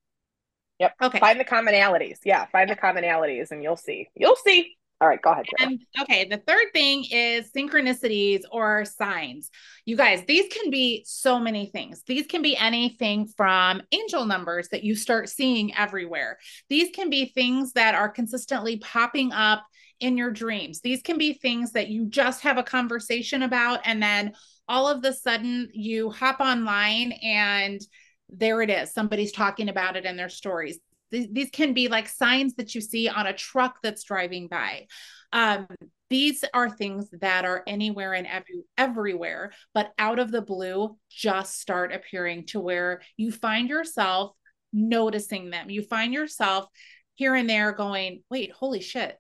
Yep. 0.81 0.95
Okay. 1.03 1.21
Find 1.21 1.39
the 1.39 1.45
commonalities. 1.45 2.19
Yeah 2.25 2.47
find 2.47 2.69
the 2.69 2.77
commonalities 2.77 3.53
and 3.53 3.63
you'll 3.63 3.77
see. 3.77 4.09
You'll 4.17 4.37
see 4.37 4.78
all 5.01 5.09
right, 5.09 5.23
go 5.23 5.31
ahead. 5.31 5.47
And, 5.61 5.79
okay, 6.01 6.25
the 6.25 6.39
third 6.39 6.67
thing 6.73 7.05
is 7.11 7.51
synchronicities 7.57 8.43
or 8.51 8.85
signs. 8.85 9.49
You 9.85 9.97
guys, 9.97 10.25
these 10.27 10.53
can 10.53 10.71
be 10.71 11.05
so 11.07 11.39
many 11.39 11.67
things. 11.67 12.03
These 12.07 12.27
can 12.27 12.43
be 12.43 12.57
anything 12.57 13.29
from 13.37 13.83
angel 13.93 14.25
numbers 14.25 14.69
that 14.71 14.83
you 14.83 14.97
start 14.97 15.29
seeing 15.29 15.75
everywhere. 15.77 16.39
These 16.69 16.91
can 16.95 17.11
be 17.11 17.27
things 17.27 17.75
that 17.75 17.95
are 17.95 18.09
consistently 18.09 18.79
popping 18.79 19.33
up 19.33 19.65
in 20.01 20.17
your 20.17 20.33
dreams. 20.33 20.81
These 20.81 21.03
can 21.03 21.17
be 21.17 21.35
things 21.35 21.73
that 21.73 21.89
you 21.89 22.07
just 22.07 22.43
have 22.43 22.59
a 22.59 22.63
conversation 22.65 23.43
about 23.43 23.81
and 23.85 24.03
then 24.03 24.33
all 24.69 24.89
of 24.89 25.03
the 25.03 25.13
sudden 25.13 25.69
you 25.73 26.11
hop 26.11 26.41
online 26.41 27.13
and 27.23 27.81
there 28.29 28.63
it 28.63 28.71
is. 28.71 28.93
Somebody's 28.93 29.33
talking 29.33 29.69
about 29.69 29.97
it 29.97 30.05
in 30.05 30.17
their 30.17 30.29
stories 30.29 30.79
these 31.11 31.51
can 31.51 31.75
be 31.75 31.89
like 31.89 32.09
signs 32.09 32.55
that 32.55 32.75
you 32.75 32.81
see 32.81 33.09
on 33.09 33.27
a 33.27 33.33
truck 33.33 33.79
that's 33.83 34.05
driving 34.05 34.49
by. 34.49 34.87
Um, 35.33 35.67
these 36.11 36.45
are 36.55 36.71
things 36.71 37.09
that 37.21 37.45
are 37.45 37.63
anywhere 37.67 38.15
and 38.15 38.27
every, 38.27 38.63
everywhere 38.79 39.53
but 39.75 39.93
out 39.99 40.19
of 40.19 40.31
the 40.31 40.41
blue 40.41 40.97
just 41.11 41.61
start 41.61 41.93
appearing 41.93 42.47
to 42.47 42.61
where 42.61 43.03
you 43.17 43.31
find 43.31 43.69
yourself 43.69 44.33
noticing 44.73 45.51
them. 45.51 45.71
You 45.71 45.83
find 45.83 46.13
yourself 46.13 46.67
here 47.15 47.35
and 47.35 47.49
there 47.49 47.73
going 47.73 48.23
wait 48.31 48.53
holy 48.53 48.81
shit. 48.81 49.19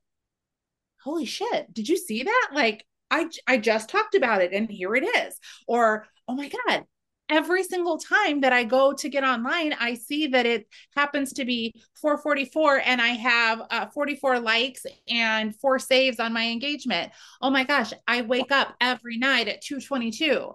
Holy 1.02 1.26
shit. 1.26 1.72
Did 1.72 1.88
you 1.88 1.96
see 1.96 2.24
that? 2.24 2.50
Like 2.52 2.84
i 3.10 3.26
i 3.46 3.56
just 3.56 3.88
talked 3.88 4.14
about 4.14 4.42
it 4.42 4.52
and 4.52 4.70
here 4.70 4.94
it 4.94 5.04
is. 5.04 5.38
Or 5.66 6.06
oh 6.26 6.34
my 6.34 6.48
god 6.48 6.84
every 7.28 7.62
single 7.62 7.98
time 7.98 8.40
that 8.40 8.52
I 8.52 8.64
go 8.64 8.92
to 8.92 9.08
get 9.08 9.24
online, 9.24 9.74
I 9.78 9.94
see 9.94 10.28
that 10.28 10.46
it 10.46 10.66
happens 10.96 11.32
to 11.34 11.44
be 11.44 11.74
444 12.00 12.82
and 12.84 13.00
I 13.00 13.08
have 13.08 13.62
uh, 13.70 13.86
44 13.86 14.40
likes 14.40 14.86
and 15.08 15.54
four 15.56 15.78
saves 15.78 16.20
on 16.20 16.32
my 16.32 16.46
engagement. 16.46 17.12
Oh 17.40 17.50
my 17.50 17.64
gosh, 17.64 17.92
I 18.06 18.22
wake 18.22 18.52
up 18.52 18.74
every 18.80 19.18
night 19.18 19.48
at 19.48 19.60
222. 19.62 20.54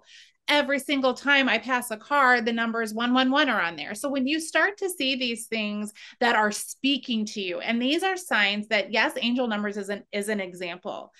Every 0.50 0.80
single 0.80 1.14
time 1.14 1.48
I 1.48 1.58
pass 1.58 1.90
a 1.90 1.96
car, 1.96 2.42
the 2.42 2.52
numbers 2.52 2.94
111 2.94 3.54
are 3.54 3.62
on 3.62 3.78
there. 3.78 3.96
So 3.96 4.10
when 4.10 4.28
you 4.28 4.42
start 4.42 4.78
to 4.80 4.90
see 4.90 5.16
these 5.16 5.48
things 5.48 5.94
that 6.20 6.36
are 6.36 6.52
speaking 6.52 7.26
to 7.28 7.42
you, 7.42 7.60
and 7.60 7.82
these 7.82 8.04
are 8.04 8.18
signs 8.18 8.68
that, 8.68 8.92
yes, 8.92 9.14
angel 9.22 9.48
numbers 9.48 9.78
is 9.78 9.88
an, 9.88 10.04
is 10.12 10.28
an 10.28 10.42
example 10.42 11.14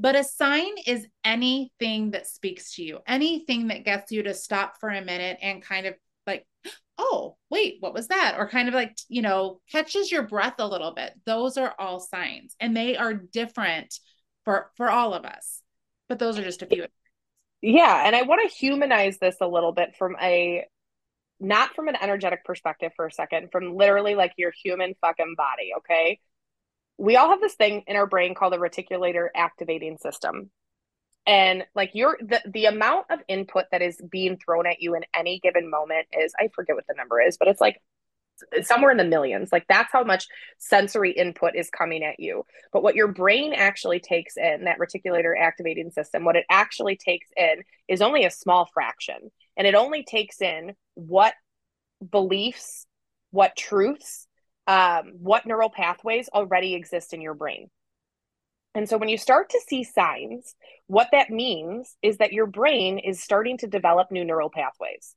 but 0.00 0.16
a 0.16 0.24
sign 0.24 0.78
is 0.86 1.06
anything 1.24 2.12
that 2.12 2.26
speaks 2.26 2.74
to 2.74 2.82
you, 2.82 3.00
anything 3.06 3.68
that 3.68 3.84
gets 3.84 4.10
you 4.10 4.22
to 4.22 4.32
stop 4.32 4.80
for 4.80 4.88
a 4.88 5.04
minute 5.04 5.36
and 5.42 5.62
kind 5.62 5.86
of 5.86 5.94
like, 6.26 6.46
oh, 6.96 7.36
wait, 7.50 7.76
what 7.80 7.92
was 7.92 8.08
that? 8.08 8.36
Or 8.38 8.48
kind 8.48 8.66
of 8.68 8.74
like, 8.74 8.96
you 9.08 9.20
know, 9.20 9.60
catches 9.70 10.10
your 10.10 10.22
breath 10.22 10.54
a 10.58 10.66
little 10.66 10.94
bit. 10.94 11.12
Those 11.26 11.58
are 11.58 11.74
all 11.78 12.00
signs 12.00 12.56
and 12.58 12.74
they 12.74 12.96
are 12.96 13.12
different 13.12 13.94
for 14.46 14.70
for 14.78 14.90
all 14.90 15.12
of 15.12 15.26
us. 15.26 15.62
But 16.08 16.18
those 16.18 16.38
are 16.38 16.44
just 16.44 16.62
a 16.62 16.66
few. 16.66 16.86
Yeah, 17.60 18.06
and 18.06 18.16
I 18.16 18.22
want 18.22 18.40
to 18.48 18.56
humanize 18.56 19.18
this 19.18 19.36
a 19.42 19.46
little 19.46 19.72
bit 19.72 19.96
from 19.96 20.16
a 20.20 20.64
not 21.38 21.74
from 21.74 21.88
an 21.88 21.96
energetic 22.00 22.42
perspective 22.44 22.92
for 22.96 23.06
a 23.06 23.12
second, 23.12 23.50
from 23.52 23.76
literally 23.76 24.14
like 24.14 24.32
your 24.38 24.52
human 24.64 24.94
fucking 25.02 25.34
body, 25.36 25.72
okay? 25.78 26.20
We 27.00 27.16
all 27.16 27.30
have 27.30 27.40
this 27.40 27.54
thing 27.54 27.82
in 27.86 27.96
our 27.96 28.06
brain 28.06 28.34
called 28.34 28.52
the 28.52 28.58
reticular 28.58 29.28
activating 29.34 29.96
system. 29.98 30.50
And 31.26 31.64
like 31.74 31.90
your 31.94 32.18
the, 32.20 32.40
the 32.46 32.66
amount 32.66 33.06
of 33.10 33.20
input 33.28 33.66
that 33.72 33.82
is 33.82 34.00
being 34.10 34.38
thrown 34.38 34.66
at 34.66 34.80
you 34.80 34.94
in 34.94 35.02
any 35.14 35.38
given 35.40 35.70
moment 35.70 36.06
is 36.18 36.32
i 36.40 36.48
forget 36.54 36.76
what 36.76 36.86
the 36.88 36.94
number 36.96 37.20
is 37.20 37.36
but 37.36 37.46
it's 37.46 37.60
like 37.60 37.78
somewhere 38.62 38.90
in 38.90 38.96
the 38.96 39.04
millions. 39.04 39.50
Like 39.52 39.66
that's 39.68 39.92
how 39.92 40.04
much 40.04 40.26
sensory 40.58 41.12
input 41.12 41.54
is 41.54 41.70
coming 41.70 42.02
at 42.02 42.20
you. 42.20 42.44
But 42.72 42.82
what 42.82 42.94
your 42.94 43.08
brain 43.08 43.52
actually 43.52 44.00
takes 44.00 44.36
in 44.36 44.64
that 44.64 44.78
reticular 44.78 45.38
activating 45.38 45.90
system 45.90 46.24
what 46.24 46.36
it 46.36 46.46
actually 46.50 46.96
takes 46.96 47.28
in 47.36 47.62
is 47.88 48.02
only 48.02 48.24
a 48.24 48.30
small 48.30 48.68
fraction. 48.72 49.30
And 49.56 49.66
it 49.66 49.74
only 49.74 50.04
takes 50.04 50.40
in 50.40 50.74
what 50.94 51.34
beliefs 52.10 52.86
what 53.30 53.56
truths 53.56 54.26
um, 54.70 55.14
what 55.18 55.46
neural 55.46 55.68
pathways 55.68 56.28
already 56.32 56.74
exist 56.74 57.12
in 57.12 57.20
your 57.20 57.34
brain. 57.34 57.70
And 58.76 58.88
so 58.88 58.98
when 58.98 59.08
you 59.08 59.18
start 59.18 59.50
to 59.50 59.60
see 59.66 59.82
signs, 59.82 60.54
what 60.86 61.08
that 61.10 61.28
means 61.28 61.96
is 62.02 62.18
that 62.18 62.32
your 62.32 62.46
brain 62.46 63.00
is 63.00 63.20
starting 63.20 63.58
to 63.58 63.66
develop 63.66 64.12
new 64.12 64.24
neural 64.24 64.48
pathways. 64.48 65.16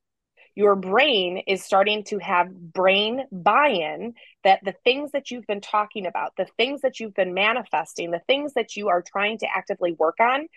your 0.56 0.76
brain 0.76 1.44
is 1.48 1.64
starting 1.64 2.04
to 2.06 2.20
have 2.20 2.54
brain 2.54 3.26
buy 3.32 3.70
in 3.70 4.14
that 4.44 4.60
the 4.64 4.76
things 4.84 5.12
that 5.12 5.32
you've 5.32 5.48
been 5.48 5.62
talking 5.62 6.06
about, 6.06 6.34
the 6.38 6.48
things 6.58 6.82
that 6.82 7.00
you've 7.00 7.16
been 7.16 7.34
manifesting, 7.34 8.12
the 8.12 8.22
things 8.28 8.54
that 8.54 8.76
you 8.76 8.90
are 8.90 9.02
trying 9.02 9.38
to 9.40 9.48
actively 9.54 9.94
work 9.94 10.18
on, 10.20 10.48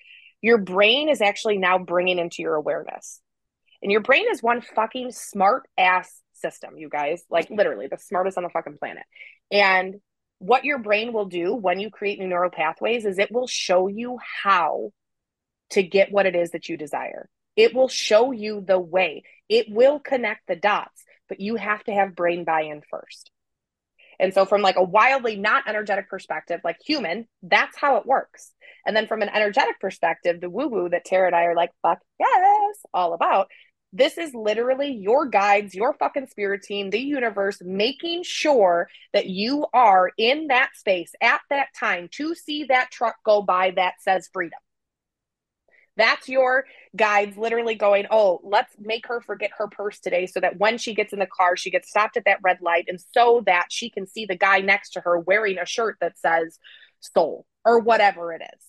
your 0.42 0.58
brain 0.58 1.08
is 1.08 1.22
actually 1.22 1.56
now 1.56 1.78
bringing 1.78 2.18
into 2.18 2.42
your 2.42 2.54
awareness. 2.54 3.20
And 3.82 3.90
your 3.90 4.02
brain 4.02 4.26
is 4.30 4.42
one 4.42 4.60
fucking 4.60 5.12
smart 5.12 5.68
ass 5.78 6.22
system, 6.40 6.76
you 6.76 6.88
guys, 6.88 7.22
like 7.30 7.50
literally 7.50 7.86
the 7.86 7.98
smartest 7.98 8.36
on 8.36 8.44
the 8.44 8.50
fucking 8.50 8.78
planet. 8.78 9.04
And 9.50 9.96
what 10.38 10.64
your 10.64 10.78
brain 10.78 11.12
will 11.12 11.26
do 11.26 11.54
when 11.54 11.80
you 11.80 11.90
create 11.90 12.18
new 12.18 12.28
neural 12.28 12.50
pathways 12.50 13.04
is 13.04 13.18
it 13.18 13.32
will 13.32 13.46
show 13.46 13.88
you 13.88 14.18
how 14.42 14.90
to 15.70 15.82
get 15.82 16.12
what 16.12 16.26
it 16.26 16.36
is 16.36 16.50
that 16.50 16.68
you 16.68 16.76
desire. 16.76 17.28
It 17.56 17.74
will 17.74 17.88
show 17.88 18.32
you 18.32 18.60
the 18.60 18.78
way. 18.78 19.24
It 19.48 19.66
will 19.70 19.98
connect 19.98 20.46
the 20.46 20.56
dots, 20.56 21.04
but 21.28 21.40
you 21.40 21.56
have 21.56 21.82
to 21.84 21.92
have 21.92 22.14
brain 22.14 22.44
buy-in 22.44 22.82
first. 22.90 23.30
And 24.18 24.32
so 24.32 24.44
from 24.46 24.62
like 24.62 24.76
a 24.76 24.84
wildly 24.84 25.36
not 25.36 25.68
energetic 25.68 26.08
perspective, 26.08 26.60
like 26.64 26.78
human, 26.84 27.26
that's 27.42 27.76
how 27.78 27.96
it 27.96 28.06
works. 28.06 28.52
And 28.86 28.96
then 28.96 29.06
from 29.06 29.22
an 29.22 29.28
energetic 29.28 29.80
perspective, 29.80 30.40
the 30.40 30.50
woo-woo 30.50 30.88
that 30.90 31.04
Tara 31.04 31.26
and 31.26 31.36
I 31.36 31.44
are 31.44 31.56
like, 31.56 31.70
fuck 31.82 31.98
yes, 32.18 32.76
all 32.94 33.14
about. 33.14 33.48
This 33.96 34.18
is 34.18 34.34
literally 34.34 34.92
your 34.92 35.24
guides, 35.24 35.74
your 35.74 35.94
fucking 35.94 36.26
spirit 36.26 36.62
team, 36.62 36.90
the 36.90 37.00
universe, 37.00 37.62
making 37.62 38.24
sure 38.24 38.90
that 39.14 39.26
you 39.26 39.66
are 39.72 40.10
in 40.18 40.48
that 40.48 40.70
space 40.74 41.12
at 41.22 41.40
that 41.48 41.68
time 41.78 42.08
to 42.12 42.34
see 42.34 42.64
that 42.64 42.90
truck 42.90 43.16
go 43.24 43.40
by 43.40 43.70
that 43.76 43.94
says 44.00 44.28
freedom. 44.30 44.58
That's 45.96 46.28
your 46.28 46.66
guides 46.94 47.38
literally 47.38 47.74
going, 47.74 48.04
oh, 48.10 48.40
let's 48.44 48.74
make 48.78 49.06
her 49.06 49.22
forget 49.22 49.52
her 49.56 49.66
purse 49.66 49.98
today 49.98 50.26
so 50.26 50.40
that 50.40 50.58
when 50.58 50.76
she 50.76 50.94
gets 50.94 51.14
in 51.14 51.18
the 51.18 51.26
car, 51.26 51.56
she 51.56 51.70
gets 51.70 51.88
stopped 51.88 52.18
at 52.18 52.26
that 52.26 52.40
red 52.42 52.58
light 52.60 52.84
and 52.88 53.00
so 53.14 53.42
that 53.46 53.68
she 53.70 53.88
can 53.88 54.06
see 54.06 54.26
the 54.26 54.36
guy 54.36 54.58
next 54.58 54.90
to 54.90 55.00
her 55.00 55.18
wearing 55.18 55.56
a 55.56 55.64
shirt 55.64 55.96
that 56.02 56.18
says 56.18 56.58
soul 57.00 57.46
or 57.64 57.78
whatever 57.78 58.34
it 58.34 58.42
is. 58.42 58.62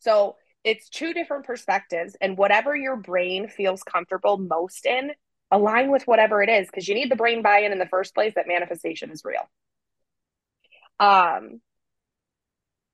So 0.00 0.34
it's 0.64 0.88
two 0.88 1.12
different 1.12 1.44
perspectives, 1.44 2.16
and 2.20 2.36
whatever 2.36 2.76
your 2.76 2.96
brain 2.96 3.48
feels 3.48 3.82
comfortable 3.82 4.38
most 4.38 4.86
in, 4.86 5.12
align 5.50 5.90
with 5.90 6.04
whatever 6.04 6.42
it 6.42 6.48
is 6.48 6.66
because 6.66 6.88
you 6.88 6.94
need 6.94 7.10
the 7.10 7.16
brain 7.16 7.42
buy 7.42 7.60
in 7.60 7.72
in 7.72 7.78
the 7.78 7.86
first 7.86 8.14
place 8.14 8.34
that 8.34 8.48
manifestation 8.48 9.10
is 9.10 9.24
real. 9.24 9.48
Um, 10.98 11.60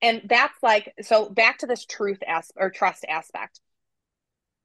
and 0.00 0.22
that's 0.24 0.60
like 0.62 0.94
so 1.02 1.28
back 1.28 1.58
to 1.58 1.66
this 1.66 1.84
truth 1.84 2.18
as 2.26 2.50
or 2.56 2.70
trust 2.70 3.04
aspect. 3.08 3.60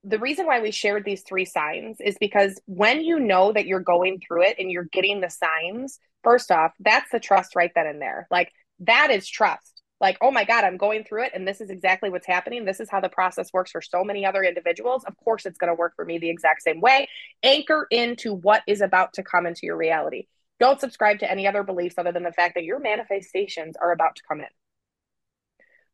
The 0.03 0.19
reason 0.19 0.45
why 0.45 0.59
we 0.59 0.71
shared 0.71 1.05
these 1.05 1.21
three 1.21 1.45
signs 1.45 1.97
is 2.01 2.17
because 2.19 2.59
when 2.65 3.01
you 3.01 3.19
know 3.19 3.53
that 3.53 3.65
you're 3.65 3.79
going 3.79 4.19
through 4.19 4.43
it 4.43 4.57
and 4.59 4.69
you're 4.71 4.89
getting 4.91 5.21
the 5.21 5.29
signs 5.29 5.99
first 6.23 6.51
off 6.51 6.71
that's 6.79 7.09
the 7.11 7.19
trust 7.19 7.55
right 7.55 7.71
then 7.75 7.87
and 7.87 8.01
there. 8.01 8.27
Like 8.29 8.51
that 8.81 9.11
is 9.11 9.27
trust 9.27 9.72
like 10.03 10.17
oh 10.21 10.29
my 10.29 10.43
god 10.43 10.65
i'm 10.65 10.77
going 10.77 11.03
through 11.03 11.23
it 11.23 11.31
and 11.33 11.47
this 11.47 11.61
is 11.61 11.71
exactly 11.71 12.09
what's 12.09 12.27
happening. 12.27 12.65
This 12.65 12.79
is 12.79 12.89
how 12.91 12.99
the 12.99 13.09
process 13.09 13.51
works 13.53 13.71
for 13.71 13.81
so 13.81 14.03
many 14.03 14.25
other 14.25 14.43
individuals. 14.43 15.03
Of 15.05 15.15
course 15.17 15.45
it's 15.47 15.57
going 15.57 15.69
to 15.69 15.75
work 15.75 15.93
for 15.95 16.05
me 16.05 16.19
the 16.19 16.29
exact 16.29 16.61
same 16.61 16.81
way. 16.81 17.07
Anchor 17.41 17.87
into 17.89 18.35
what 18.35 18.61
is 18.67 18.81
about 18.81 19.13
to 19.13 19.23
come 19.23 19.47
into 19.47 19.61
your 19.63 19.77
reality. 19.77 20.27
Don't 20.59 20.79
subscribe 20.79 21.19
to 21.19 21.31
any 21.31 21.47
other 21.47 21.63
beliefs 21.63 21.95
other 21.97 22.11
than 22.11 22.23
the 22.23 22.31
fact 22.31 22.55
that 22.55 22.65
your 22.65 22.79
manifestations 22.79 23.75
are 23.81 23.91
about 23.91 24.15
to 24.17 24.23
come 24.27 24.41
in. 24.41 24.47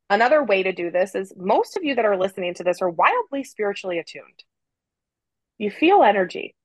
Another 0.10 0.44
way 0.44 0.63
to 0.63 0.72
do 0.74 0.89
this 0.89 1.13
is 1.13 1.32
most 1.38 1.78
of 1.78 1.84
you 1.84 1.96
that 1.96 2.06
are 2.06 2.18
listening 2.18 2.56
to 2.56 2.63
this 2.63 2.82
are 2.82 2.89
wildly 2.89 3.44
spiritually 3.44 4.00
attuned. 4.00 4.44
You 5.60 5.70
feel 5.70 6.04
energy. 6.04 6.56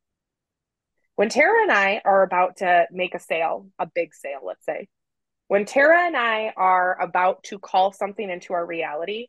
When 1.16 1.28
Tara 1.28 1.62
and 1.62 1.70
I 1.70 2.00
are 2.04 2.22
about 2.22 2.56
to 2.58 2.86
make 2.90 3.14
a 3.14 3.20
sale, 3.20 3.68
a 3.78 3.86
big 3.86 4.14
sale, 4.14 4.40
let's 4.42 4.64
say, 4.64 4.88
when 5.54 5.66
Tara 5.66 6.00
and 6.00 6.16
I 6.16 6.52
are 6.56 7.00
about 7.00 7.44
to 7.44 7.61
call 7.61 7.92
something 7.92 8.28
into 8.28 8.54
our 8.54 8.66
reality, 8.66 9.28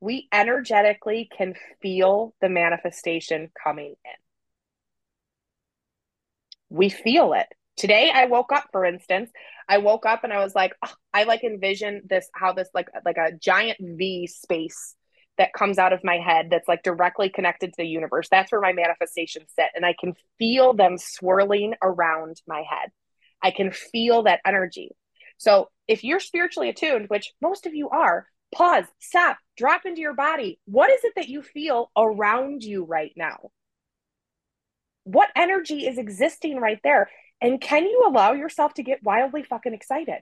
we 0.00 0.26
energetically 0.32 1.28
can 1.36 1.52
feel 1.82 2.32
the 2.40 2.48
manifestation 2.48 3.50
coming 3.62 3.94
in. 4.06 4.12
We 6.70 6.88
feel 6.88 7.34
it. 7.34 7.46
Today 7.76 8.10
I 8.10 8.24
woke 8.24 8.52
up, 8.52 8.68
for 8.72 8.86
instance, 8.86 9.30
I 9.68 9.76
woke 9.76 10.06
up 10.06 10.24
and 10.24 10.32
I 10.32 10.42
was 10.42 10.54
like, 10.54 10.72
oh, 10.82 10.94
I 11.12 11.24
like 11.24 11.44
envision 11.44 12.00
this 12.08 12.30
how 12.34 12.54
this 12.54 12.70
like 12.72 12.88
like 13.04 13.18
a 13.18 13.32
giant 13.36 13.80
V 13.82 14.26
space 14.26 14.96
that 15.36 15.52
comes 15.52 15.76
out 15.76 15.92
of 15.92 16.02
my 16.02 16.16
head 16.16 16.48
that's 16.50 16.68
like 16.68 16.82
directly 16.82 17.28
connected 17.28 17.66
to 17.66 17.82
the 17.82 17.86
universe. 17.86 18.28
That's 18.30 18.50
where 18.50 18.62
my 18.62 18.72
manifestations 18.72 19.50
sit. 19.58 19.68
And 19.74 19.84
I 19.84 19.92
can 19.92 20.14
feel 20.38 20.72
them 20.72 20.96
swirling 20.96 21.74
around 21.82 22.40
my 22.48 22.62
head. 22.66 22.88
I 23.42 23.50
can 23.50 23.72
feel 23.72 24.22
that 24.22 24.40
energy. 24.46 24.92
So 25.42 25.70
if 25.88 26.04
you're 26.04 26.20
spiritually 26.20 26.68
attuned, 26.68 27.08
which 27.08 27.32
most 27.42 27.66
of 27.66 27.74
you 27.74 27.88
are, 27.88 28.28
pause, 28.54 28.84
stop, 29.00 29.38
drop 29.56 29.84
into 29.84 30.00
your 30.00 30.14
body. 30.14 30.60
What 30.66 30.88
is 30.88 31.02
it 31.02 31.14
that 31.16 31.28
you 31.28 31.42
feel 31.42 31.90
around 31.96 32.62
you 32.62 32.84
right 32.84 33.12
now? 33.16 33.50
What 35.02 35.30
energy 35.34 35.88
is 35.88 35.98
existing 35.98 36.60
right 36.60 36.78
there? 36.84 37.10
And 37.40 37.60
can 37.60 37.86
you 37.86 38.04
allow 38.06 38.34
yourself 38.34 38.74
to 38.74 38.84
get 38.84 39.02
wildly 39.02 39.42
fucking 39.42 39.74
excited? 39.74 40.20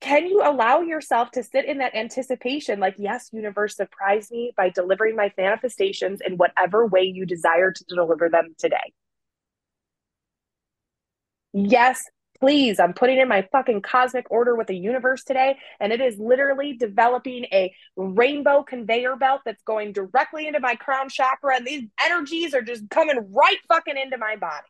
Can 0.00 0.24
you 0.24 0.40
allow 0.42 0.80
yourself 0.80 1.32
to 1.32 1.42
sit 1.42 1.66
in 1.66 1.78
that 1.78 1.94
anticipation, 1.94 2.80
like, 2.80 2.94
yes, 2.96 3.28
universe, 3.30 3.76
surprise 3.76 4.30
me 4.30 4.54
by 4.56 4.70
delivering 4.70 5.16
my 5.16 5.30
manifestations 5.36 6.22
in 6.26 6.38
whatever 6.38 6.86
way 6.86 7.02
you 7.02 7.26
desire 7.26 7.72
to 7.72 7.84
deliver 7.84 8.30
them 8.30 8.54
today? 8.56 8.94
Yes, 11.52 12.02
please, 12.40 12.80
I'm 12.80 12.94
putting 12.94 13.18
in 13.18 13.28
my 13.28 13.46
fucking 13.52 13.82
cosmic 13.82 14.30
order 14.30 14.56
with 14.56 14.66
the 14.66 14.76
universe 14.76 15.22
today, 15.24 15.58
and 15.78 15.92
it 15.92 16.00
is 16.00 16.18
literally 16.18 16.72
developing 16.72 17.44
a 17.52 17.72
rainbow 17.96 18.62
conveyor 18.62 19.16
belt 19.16 19.42
that's 19.44 19.62
going 19.62 19.92
directly 19.92 20.46
into 20.46 20.58
my 20.58 20.74
crown 20.74 21.08
chakra, 21.08 21.56
and 21.56 21.66
these 21.66 21.84
energies 22.04 22.54
are 22.54 22.62
just 22.62 22.88
coming 22.90 23.32
right 23.32 23.58
fucking 23.68 23.96
into 23.96 24.16
my 24.16 24.36
body. 24.36 24.66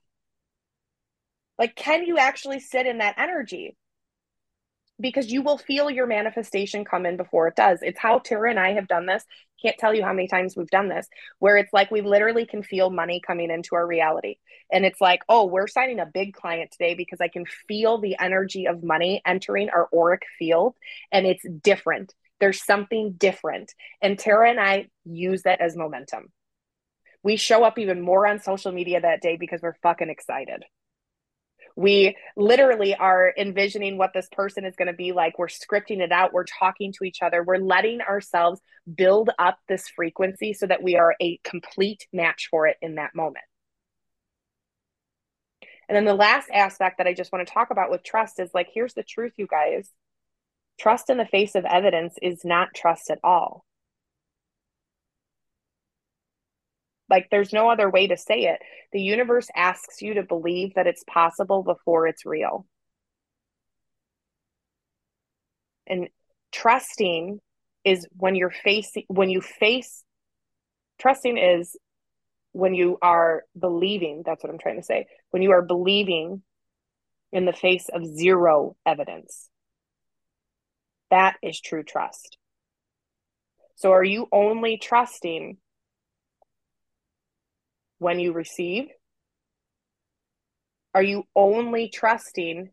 Like, 1.59 1.77
can 1.77 2.05
you 2.05 2.19
actually 2.19 2.61
sit 2.61 2.87
in 2.87 2.99
that 2.99 3.15
energy? 3.19 3.77
Because 5.01 5.31
you 5.31 5.43
will 5.43 5.57
feel 5.57 5.91
your 5.91 6.07
manifestation 6.07 6.85
come 6.85 7.07
in 7.07 7.17
before 7.17 7.49
it 7.49 7.57
does. 7.57 7.81
It's 7.83 7.99
how 7.99 8.19
Tara 8.19 8.51
and 8.51 8.61
I 8.61 8.73
have 8.75 8.87
done 8.87 9.07
this. 9.07 9.25
Can't 9.63 9.79
tell 9.79 9.95
you 9.95 10.03
how 10.03 10.13
many 10.13 10.29
times 10.29 10.57
we've 10.57 10.71
done 10.71 10.89
this, 10.89 11.09
where 11.39 11.57
it's 11.57 11.73
like 11.73 11.91
we 11.91 12.01
literally 12.01 12.47
can 12.47 12.63
feel 12.63 12.91
money 12.91 13.21
coming 13.27 13.51
into 13.51 13.75
our 13.75 13.87
reality. 13.87 14.37
And 14.71 14.85
it's 14.85 15.01
like, 15.01 15.21
oh, 15.29 15.47
we're 15.47 15.69
signing 15.69 16.01
a 16.01 16.07
big 16.07 16.35
client 16.35 16.71
today 16.71 16.95
because 16.95 17.21
I 17.21 17.29
can 17.29 17.45
feel 17.69 17.99
the 17.99 18.17
energy 18.19 18.67
of 18.67 18.83
money 18.83 19.23
entering 19.27 19.71
our 19.71 19.89
auric 19.95 20.23
field 20.39 20.75
and 21.13 21.27
it's 21.27 21.45
different. 21.63 22.15
There's 22.39 22.65
something 22.65 23.13
different. 23.13 23.75
And 24.01 24.19
Tara 24.19 24.51
and 24.51 24.61
I 24.61 24.89
use 25.05 25.43
that 25.43 25.61
as 25.61 25.77
momentum. 25.77 26.33
We 27.23 27.37
show 27.37 27.65
up 27.65 27.79
even 27.79 28.01
more 28.01 28.27
on 28.27 28.41
social 28.41 28.73
media 28.73 29.01
that 29.01 29.21
day 29.21 29.37
because 29.37 29.61
we're 29.63 29.77
fucking 29.83 30.09
excited 30.09 30.65
we 31.81 32.15
literally 32.37 32.95
are 32.95 33.33
envisioning 33.39 33.97
what 33.97 34.13
this 34.13 34.29
person 34.31 34.67
is 34.67 34.77
going 34.77 34.89
to 34.89 34.93
be 34.93 35.13
like. 35.13 35.39
We're 35.39 35.47
scripting 35.47 36.01
it 36.01 36.13
out. 36.13 36.31
We're 36.31 36.45
talking 36.45 36.93
to 36.93 37.05
each 37.05 37.23
other. 37.23 37.43
We're 37.43 37.57
letting 37.57 38.03
ourselves 38.03 38.61
build 38.95 39.31
up 39.39 39.59
this 39.67 39.89
frequency 39.89 40.53
so 40.53 40.67
that 40.67 40.83
we 40.83 40.97
are 40.97 41.15
a 41.23 41.41
complete 41.43 42.07
match 42.13 42.49
for 42.51 42.67
it 42.67 42.77
in 42.83 42.97
that 42.97 43.15
moment. 43.15 43.47
And 45.89 45.97
then 45.97 46.05
the 46.05 46.15
last 46.15 46.51
aspect 46.53 46.99
that 46.99 47.07
i 47.07 47.15
just 47.15 47.33
want 47.33 47.49
to 47.49 47.53
talk 47.53 47.71
about 47.71 47.91
with 47.91 48.05
trust 48.05 48.39
is 48.39 48.51
like 48.53 48.69
here's 48.75 48.93
the 48.93 49.03
truth 49.03 49.33
you 49.39 49.47
guys. 49.47 49.89
Trust 50.79 51.09
in 51.09 51.17
the 51.17 51.25
face 51.25 51.55
of 51.55 51.65
evidence 51.65 52.15
is 52.21 52.45
not 52.45 52.69
trust 52.77 53.11
at 53.11 53.21
all 53.25 53.65
Like 57.11 57.29
there's 57.31 57.53
no 57.53 57.69
other 57.69 57.91
way 57.91 58.07
to 58.07 58.17
say 58.17 58.45
it. 58.45 58.61
The 58.93 59.01
universe 59.01 59.49
asks 59.55 60.01
you 60.01 60.15
to 60.15 60.23
believe 60.23 60.75
that 60.75 60.87
it's 60.87 61.05
possible 61.05 61.63
before 61.63 62.07
it's 62.07 62.25
real. 62.25 62.67
And 65.87 66.09
trusting 66.53 67.41
is 67.85 68.07
when 68.17 68.37
you're 68.37 68.55
facing 68.65 69.05
when 69.09 69.29
you 69.29 69.41
face 69.41 70.05
trusting 71.01 71.37
is 71.37 71.77
when 72.53 72.75
you 72.75 72.99
are 73.01 73.45
believing, 73.59 74.23
that's 74.25 74.43
what 74.43 74.53
I'm 74.53 74.59
trying 74.59 74.77
to 74.77 74.83
say. 74.83 75.07
When 75.31 75.43
you 75.43 75.53
are 75.53 75.63
believing 75.63 76.43
in 77.33 77.45
the 77.45 77.53
face 77.53 77.89
of 77.93 78.05
zero 78.05 78.77
evidence. 78.85 79.49
That 81.11 81.37
is 81.43 81.61
true 81.61 81.83
trust. 81.83 82.39
So 83.77 83.93
are 83.93 84.05
you 84.05 84.29
only 84.33 84.79
trusting 84.79 85.59
when 88.01 88.19
you 88.19 88.33
receive? 88.33 88.89
Are 90.93 91.03
you 91.03 91.25
only 91.37 91.89
trusting 91.89 92.71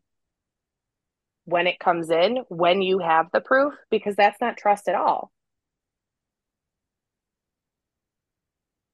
when 1.44 1.68
it 1.68 1.78
comes 1.78 2.10
in, 2.10 2.38
when 2.48 2.82
you 2.82 2.98
have 2.98 3.26
the 3.32 3.40
proof? 3.40 3.74
Because 3.90 4.16
that's 4.16 4.40
not 4.40 4.56
trust 4.56 4.88
at 4.88 4.96
all. 4.96 5.30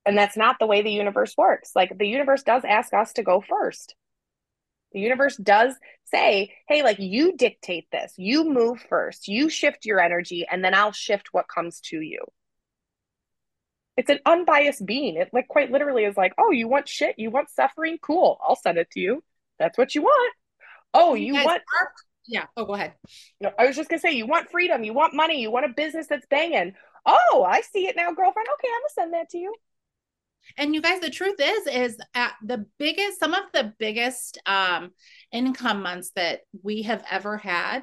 And 0.04 0.18
that's 0.18 0.36
not 0.36 0.56
the 0.60 0.66
way 0.66 0.82
the 0.82 0.90
universe 0.90 1.34
works. 1.38 1.70
Like 1.74 1.96
the 1.96 2.06
universe 2.06 2.42
does 2.42 2.64
ask 2.68 2.92
us 2.92 3.14
to 3.14 3.22
go 3.22 3.40
first. 3.40 3.94
The 4.92 5.00
universe 5.00 5.36
does 5.36 5.74
say, 6.04 6.52
hey, 6.68 6.82
like 6.82 6.98
you 6.98 7.36
dictate 7.36 7.86
this, 7.90 8.12
you 8.16 8.44
move 8.44 8.84
first, 8.88 9.26
you 9.28 9.48
shift 9.48 9.86
your 9.86 10.00
energy, 10.00 10.46
and 10.50 10.64
then 10.64 10.74
I'll 10.74 10.92
shift 10.92 11.28
what 11.32 11.48
comes 11.48 11.80
to 11.86 12.00
you. 12.00 12.20
It's 13.96 14.10
an 14.10 14.18
unbiased 14.26 14.84
being. 14.84 15.16
It 15.16 15.30
like 15.32 15.48
quite 15.48 15.70
literally 15.70 16.04
is 16.04 16.16
like, 16.16 16.34
oh, 16.38 16.50
you 16.50 16.68
want 16.68 16.88
shit, 16.88 17.18
you 17.18 17.30
want 17.30 17.50
suffering? 17.50 17.98
Cool, 18.02 18.38
I'll 18.42 18.56
send 18.56 18.78
it 18.78 18.90
to 18.92 19.00
you. 19.00 19.22
That's 19.58 19.78
what 19.78 19.94
you 19.94 20.02
want. 20.02 20.34
Oh, 20.92 21.14
you, 21.14 21.26
you 21.26 21.34
want 21.34 21.62
are- 21.80 21.92
yeah. 22.26 22.46
Oh, 22.56 22.64
go 22.64 22.74
ahead. 22.74 22.94
No, 23.40 23.52
I 23.58 23.66
was 23.66 23.76
just 23.76 23.88
gonna 23.90 24.00
say, 24.00 24.12
you 24.12 24.26
want 24.26 24.50
freedom, 24.50 24.82
you 24.82 24.94
want 24.94 25.14
money, 25.14 25.40
you 25.40 25.50
want 25.50 25.66
a 25.66 25.74
business 25.74 26.06
that's 26.06 26.26
banging. 26.26 26.74
Oh, 27.06 27.44
I 27.46 27.60
see 27.60 27.86
it 27.86 27.96
now, 27.96 28.10
girlfriend. 28.12 28.48
Okay, 28.54 28.68
I'm 28.68 28.80
gonna 28.80 28.88
send 28.94 29.14
that 29.14 29.28
to 29.30 29.38
you. 29.38 29.54
And 30.56 30.74
you 30.74 30.82
guys, 30.82 31.00
the 31.00 31.10
truth 31.10 31.36
is, 31.40 31.66
is 31.66 31.98
at 32.14 32.34
the 32.42 32.66
biggest, 32.78 33.18
some 33.18 33.34
of 33.34 33.44
the 33.52 33.72
biggest 33.78 34.38
um, 34.46 34.90
income 35.32 35.82
months 35.82 36.10
that 36.16 36.40
we 36.62 36.82
have 36.82 37.02
ever 37.10 37.38
had 37.38 37.82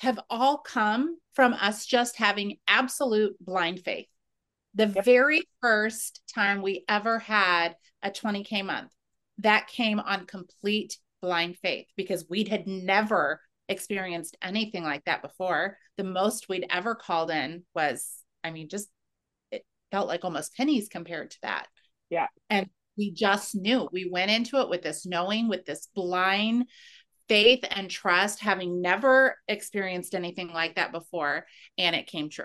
have 0.00 0.20
all 0.28 0.58
come 0.58 1.18
from 1.34 1.54
us 1.54 1.86
just 1.86 2.16
having 2.16 2.58
absolute 2.68 3.34
blind 3.40 3.80
faith. 3.80 4.08
The 4.76 4.86
yep. 4.86 5.04
very 5.04 5.42
first 5.60 6.22
time 6.34 6.62
we 6.62 6.84
ever 6.88 7.18
had 7.18 7.76
a 8.02 8.10
20K 8.10 8.64
month, 8.64 8.92
that 9.38 9.68
came 9.68 9.98
on 9.98 10.26
complete 10.26 10.98
blind 11.20 11.56
faith 11.58 11.86
because 11.96 12.26
we'd 12.28 12.48
had 12.48 12.66
never 12.66 13.40
experienced 13.68 14.36
anything 14.42 14.84
like 14.84 15.04
that 15.06 15.22
before. 15.22 15.78
The 15.96 16.04
most 16.04 16.48
we'd 16.48 16.66
ever 16.70 16.94
called 16.94 17.30
in 17.30 17.64
was, 17.74 18.22
I 18.44 18.50
mean, 18.50 18.68
just 18.68 18.88
it 19.50 19.64
felt 19.90 20.08
like 20.08 20.24
almost 20.24 20.54
pennies 20.54 20.88
compared 20.88 21.30
to 21.32 21.38
that. 21.42 21.66
Yeah. 22.10 22.26
And 22.48 22.68
we 22.96 23.12
just 23.12 23.54
knew 23.54 23.88
we 23.92 24.08
went 24.08 24.30
into 24.30 24.60
it 24.60 24.68
with 24.68 24.82
this 24.82 25.06
knowing, 25.06 25.48
with 25.48 25.64
this 25.64 25.88
blind 25.94 26.66
faith 27.28 27.64
and 27.70 27.90
trust, 27.90 28.40
having 28.40 28.80
never 28.80 29.36
experienced 29.48 30.14
anything 30.14 30.52
like 30.52 30.76
that 30.76 30.92
before. 30.92 31.46
And 31.76 31.96
it 31.96 32.06
came 32.06 32.30
true. 32.30 32.44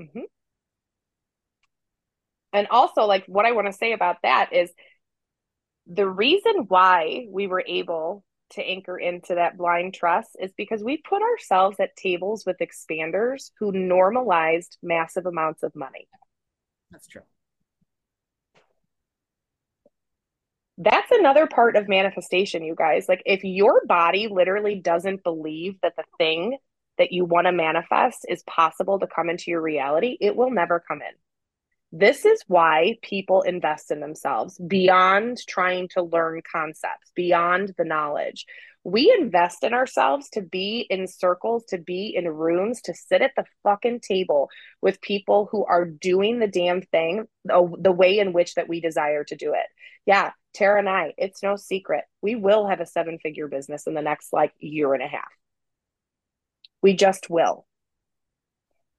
Mm-hmm. 0.00 0.20
And 2.56 2.68
also, 2.68 3.02
like, 3.02 3.24
what 3.26 3.46
I 3.46 3.52
want 3.52 3.66
to 3.66 3.72
say 3.72 3.92
about 3.92 4.16
that 4.22 4.52
is 4.52 4.70
the 5.86 6.08
reason 6.08 6.64
why 6.68 7.26
we 7.30 7.46
were 7.46 7.64
able 7.66 8.24
to 8.50 8.62
anchor 8.62 8.98
into 8.98 9.34
that 9.34 9.56
blind 9.56 9.94
trust 9.94 10.30
is 10.40 10.52
because 10.56 10.82
we 10.82 10.96
put 10.96 11.22
ourselves 11.22 11.78
at 11.80 11.96
tables 11.96 12.44
with 12.46 12.56
expanders 12.58 13.50
who 13.58 13.72
normalized 13.72 14.78
massive 14.82 15.26
amounts 15.26 15.62
of 15.62 15.74
money. 15.74 16.08
That's 16.90 17.08
true. 17.08 17.22
that's 20.78 21.10
another 21.10 21.46
part 21.46 21.76
of 21.76 21.88
manifestation, 21.88 22.62
you 22.62 22.74
guys. 22.74 23.06
Like, 23.08 23.22
if 23.24 23.44
your 23.44 23.86
body 23.86 24.28
literally 24.30 24.74
doesn't 24.76 25.24
believe 25.24 25.80
that 25.82 25.94
the 25.96 26.04
thing 26.18 26.58
that 26.98 27.12
you 27.12 27.24
want 27.24 27.46
to 27.46 27.52
manifest 27.52 28.26
is 28.28 28.42
possible 28.42 28.98
to 28.98 29.06
come 29.06 29.30
into 29.30 29.50
your 29.50 29.62
reality, 29.62 30.16
it 30.20 30.36
will 30.36 30.50
never 30.50 30.82
come 30.86 31.00
in. 31.00 31.14
This 31.92 32.24
is 32.24 32.42
why 32.46 32.98
people 33.02 33.42
invest 33.42 33.90
in 33.90 34.00
themselves 34.00 34.58
beyond 34.58 35.38
trying 35.48 35.88
to 35.90 36.02
learn 36.02 36.42
concepts, 36.50 37.12
beyond 37.14 37.74
the 37.78 37.84
knowledge. 37.84 38.44
We 38.84 39.14
invest 39.18 39.64
in 39.64 39.72
ourselves 39.72 40.28
to 40.30 40.42
be 40.42 40.86
in 40.90 41.08
circles, 41.08 41.64
to 41.70 41.78
be 41.78 42.14
in 42.14 42.28
rooms, 42.28 42.82
to 42.82 42.94
sit 42.94 43.22
at 43.22 43.32
the 43.36 43.44
fucking 43.62 44.00
table 44.00 44.48
with 44.80 45.00
people 45.00 45.48
who 45.50 45.64
are 45.64 45.84
doing 45.84 46.38
the 46.38 46.46
damn 46.46 46.82
thing 46.82 47.24
the, 47.44 47.76
the 47.80 47.92
way 47.92 48.18
in 48.18 48.32
which 48.32 48.54
that 48.54 48.68
we 48.68 48.80
desire 48.80 49.24
to 49.24 49.36
do 49.36 49.54
it. 49.54 49.66
Yeah, 50.06 50.30
Tara 50.54 50.78
and 50.78 50.88
I, 50.88 51.14
it's 51.18 51.42
no 51.42 51.56
secret. 51.56 52.04
We 52.22 52.36
will 52.36 52.66
have 52.68 52.80
a 52.80 52.86
seven 52.86 53.18
figure 53.18 53.48
business 53.48 53.86
in 53.86 53.94
the 53.94 54.02
next 54.02 54.32
like 54.32 54.52
year 54.58 54.94
and 54.94 55.02
a 55.02 55.08
half. 55.08 55.32
We 56.80 56.94
just 56.94 57.28
will. 57.28 57.66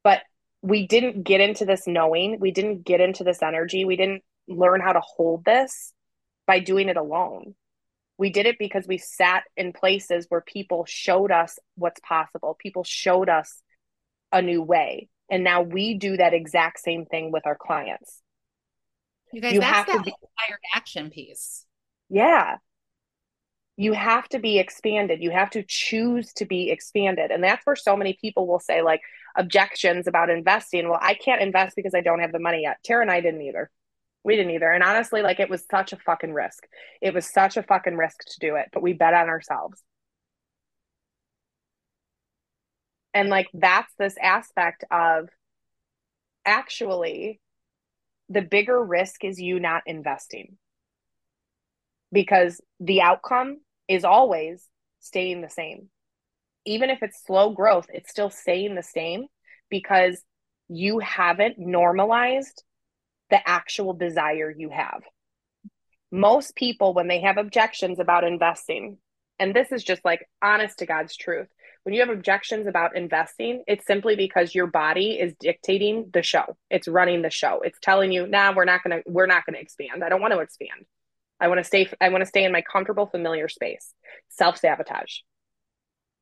But 0.04 0.22
we 0.68 0.86
didn't 0.86 1.24
get 1.24 1.40
into 1.40 1.66
this 1.66 1.88
knowing, 1.88 2.40
we 2.40 2.52
didn't 2.52 2.84
get 2.84 3.00
into 3.00 3.24
this 3.24 3.42
energy, 3.42 3.86
we 3.86 3.96
didn't 3.96 4.22
learn 4.50 4.82
how 4.82 4.92
to 4.92 5.02
hold 5.02 5.46
this 5.46 5.94
by 6.46 6.60
doing 6.60 6.90
it 6.90 6.98
alone. 6.98 7.56
We 8.18 8.32
did 8.32 8.48
it 8.48 8.58
because 8.60 8.86
we 8.88 8.98
sat 8.98 9.44
in 9.56 9.72
places 9.72 10.26
where 10.28 10.42
people 10.42 10.86
showed 10.86 11.32
us 11.32 11.58
what's 11.76 12.02
possible. 12.02 12.58
People 12.60 12.84
showed 12.84 13.30
us 13.30 13.62
a 14.32 14.42
new 14.42 14.62
way. 14.62 15.08
And 15.30 15.44
now 15.44 15.62
we 15.62 15.94
do 15.94 16.18
that 16.18 16.34
exact 16.34 16.80
same 16.80 17.06
thing 17.06 17.32
with 17.32 17.46
our 17.46 17.56
clients. 17.56 18.22
You 19.32 19.42
guys, 19.42 19.54
you 19.54 19.62
have 19.62 19.86
to 19.86 20.02
be 20.02 20.14
inspired 20.22 20.60
action 20.74 21.10
piece. 21.12 21.66
Yeah. 22.10 22.58
You 23.78 23.94
have 23.94 24.28
to 24.30 24.40
be 24.40 24.58
expanded. 24.58 25.22
You 25.22 25.30
have 25.32 25.52
to 25.52 25.64
choose 25.64 26.34
to 26.34 26.46
be 26.46 26.72
expanded. 26.72 27.30
And 27.32 27.44
that's 27.44 27.66
where 27.66 27.76
so 27.76 27.96
many 27.96 28.18
people 28.20 28.48
will 28.48 28.60
say, 28.60 28.82
like, 28.82 29.02
objections 29.36 30.08
about 30.08 30.32
investing. 30.32 30.90
Well, 30.90 31.00
I 31.02 31.14
can't 31.14 31.42
invest 31.42 31.76
because 31.76 31.94
I 31.94 32.02
don't 32.02 32.20
have 32.20 32.32
the 32.32 32.40
money 32.40 32.64
yet. 32.64 32.78
Tara 32.84 33.04
and 33.04 33.12
I 33.12 33.22
didn't 33.22 33.44
either. 33.44 33.70
We 34.24 34.36
didn't 34.36 34.52
either. 34.52 34.72
And 34.72 34.84
honestly, 34.84 35.22
like, 35.22 35.40
it 35.40 35.50
was 35.50 35.64
such 35.70 35.94
a 35.94 35.98
fucking 35.98 36.34
risk. 36.34 36.66
It 37.02 37.14
was 37.14 37.32
such 37.32 37.56
a 37.56 37.64
fucking 37.64 37.96
risk 37.96 38.24
to 38.26 38.40
do 38.40 38.56
it, 38.56 38.70
but 38.74 38.82
we 38.82 38.94
bet 38.94 39.14
on 39.14 39.30
ourselves. 39.30 39.82
And 43.14 43.30
like, 43.30 43.48
that's 43.54 43.92
this 43.98 44.16
aspect 44.22 44.84
of 44.92 45.30
actually 46.46 47.40
the 48.30 48.42
bigger 48.42 48.84
risk 48.84 49.24
is 49.24 49.40
you 49.40 49.60
not 49.60 49.84
investing 49.86 50.58
because 52.12 52.62
the 52.80 53.02
outcome 53.02 53.58
is 53.88 54.04
always 54.04 54.68
staying 55.00 55.42
the 55.42 55.50
same. 55.50 55.90
Even 56.66 56.90
if 56.90 57.02
it's 57.02 57.24
slow 57.26 57.52
growth, 57.52 57.88
it's 57.94 58.10
still 58.10 58.30
staying 58.30 58.76
the 58.76 58.84
same 58.84 59.28
because 59.70 60.22
you 60.68 61.00
haven't 61.00 61.58
normalized 61.58 62.64
the 63.30 63.48
actual 63.48 63.94
desire 63.94 64.54
you 64.56 64.70
have. 64.70 65.02
Most 66.12 66.56
people, 66.56 66.94
when 66.94 67.08
they 67.08 67.22
have 67.22 67.38
objections 67.38 68.00
about 68.00 68.24
investing, 68.24 68.98
and 69.40 69.54
this 69.54 69.72
is 69.72 69.84
just 69.84 70.04
like 70.06 70.28
honest 70.42 70.80
to 70.80 70.86
God's 70.86 71.16
truth, 71.16 71.48
when 71.84 71.94
you 71.94 72.02
have 72.02 72.10
objections 72.10 72.68
about 72.68 72.98
investing, 72.98 73.64
it's 73.66 73.86
simply 73.86 74.16
because 74.16 74.54
your 74.54 74.68
body 74.68 75.12
is 75.12 75.34
dictating 75.40 76.10
the 76.14 76.22
show. 76.22 76.58
It's 76.70 76.88
running 76.88 77.22
the 77.22 77.30
show. 77.30 77.62
It's 77.62 77.80
telling 77.82 78.12
you, 78.12 78.28
"Nah, 78.28 78.54
we're 78.54 78.66
not 78.66 78.82
to 78.84 79.04
we're 79.06 79.26
not 79.26 79.44
to 79.48 79.58
expand. 79.58 80.04
I 80.04 80.10
don't 80.10 80.22
want 80.22 80.34
to 80.34 80.40
expand. 80.40 80.86
I 81.40 81.48
want 81.48 81.60
to 81.60 81.64
stay 81.64 81.90
I 82.02 82.10
want 82.10 82.22
to 82.22 82.28
stay 82.28 82.44
in 82.44 82.52
my 82.52 82.62
comfortable 82.62 83.08
familiar 83.08 83.48
space." 83.48 83.94
Self-sabotage. 84.30 85.20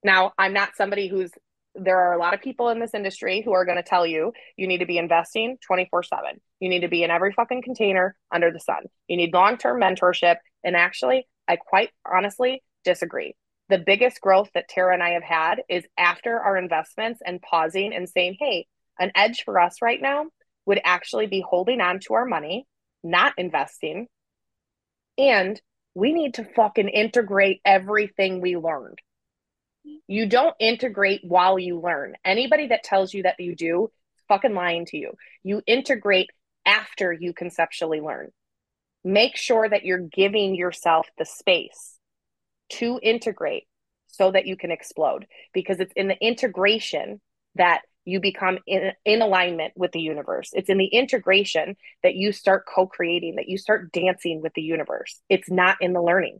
Now, 0.03 0.33
I'm 0.37 0.53
not 0.53 0.75
somebody 0.75 1.07
who's 1.07 1.31
there 1.77 1.99
are 1.99 2.13
a 2.13 2.19
lot 2.19 2.33
of 2.33 2.41
people 2.41 2.69
in 2.69 2.79
this 2.79 2.93
industry 2.93 3.41
who 3.43 3.51
are 3.51 3.65
going 3.65 3.75
to 3.75 3.83
tell 3.83 4.07
you 4.07 4.31
you 4.55 4.65
need 4.65 4.77
to 4.77 4.85
be 4.85 4.97
investing 4.97 5.57
24 5.67 6.03
7. 6.03 6.41
You 6.61 6.69
need 6.69 6.81
to 6.81 6.87
be 6.87 7.03
in 7.03 7.11
every 7.11 7.33
fucking 7.33 7.63
container 7.63 8.15
under 8.31 8.51
the 8.51 8.59
sun. 8.59 8.83
You 9.07 9.17
need 9.17 9.33
long 9.33 9.57
term 9.57 9.81
mentorship. 9.81 10.37
And 10.63 10.75
actually, 10.75 11.27
I 11.47 11.57
quite 11.57 11.89
honestly 12.05 12.63
disagree 12.85 13.35
the 13.69 13.79
biggest 13.79 14.21
growth 14.21 14.49
that 14.53 14.69
Tara 14.69 14.93
and 14.93 15.01
I 15.01 15.11
have 15.11 15.23
had 15.23 15.63
is 15.69 15.85
after 15.97 16.39
our 16.39 16.57
investments 16.57 17.21
and 17.25 17.41
pausing 17.41 17.93
and 17.93 18.07
saying, 18.07 18.37
hey, 18.39 18.67
an 18.99 19.11
edge 19.15 19.43
for 19.43 19.59
us 19.59 19.81
right 19.81 20.01
now 20.01 20.27
would 20.65 20.79
actually 20.83 21.27
be 21.27 21.43
holding 21.47 21.81
on 21.81 21.99
to 22.01 22.13
our 22.13 22.25
money, 22.25 22.67
not 23.03 23.33
investing. 23.37 24.07
And 25.17 25.61
we 25.93 26.13
need 26.13 26.35
to 26.35 26.43
fucking 26.43 26.89
integrate 26.89 27.61
everything 27.65 28.41
we 28.41 28.57
learned. 28.57 28.99
You 30.07 30.27
don't 30.27 30.55
integrate 30.59 31.21
while 31.23 31.57
you 31.57 31.79
learn. 31.79 32.15
Anybody 32.25 32.67
that 32.67 32.83
tells 32.83 33.13
you 33.13 33.23
that 33.23 33.39
you 33.39 33.55
do, 33.55 33.91
fucking 34.27 34.53
lying 34.53 34.85
to 34.87 34.97
you. 34.97 35.13
You 35.43 35.61
integrate 35.65 36.29
after 36.65 37.13
you 37.13 37.33
conceptually 37.33 38.01
learn. 38.01 38.31
Make 39.03 39.37
sure 39.37 39.69
that 39.69 39.85
you're 39.85 39.99
giving 39.99 40.55
yourself 40.55 41.07
the 41.17 41.25
space 41.25 41.99
to 42.71 42.99
integrate 43.01 43.67
so 44.07 44.31
that 44.31 44.47
you 44.47 44.57
can 44.57 44.71
explode 44.71 45.27
because 45.53 45.79
it's 45.79 45.93
in 45.95 46.07
the 46.07 46.17
integration 46.19 47.21
that 47.55 47.81
you 48.05 48.19
become 48.19 48.59
in, 48.67 48.91
in 49.03 49.21
alignment 49.21 49.73
with 49.75 49.91
the 49.91 49.99
universe. 49.99 50.51
It's 50.53 50.69
in 50.69 50.77
the 50.77 50.85
integration 50.85 51.75
that 52.03 52.15
you 52.15 52.31
start 52.31 52.65
co 52.73 52.87
creating, 52.87 53.35
that 53.35 53.49
you 53.49 53.57
start 53.57 53.91
dancing 53.91 54.41
with 54.41 54.53
the 54.53 54.61
universe. 54.61 55.21
It's 55.29 55.49
not 55.49 55.77
in 55.81 55.93
the 55.93 56.01
learning. 56.01 56.39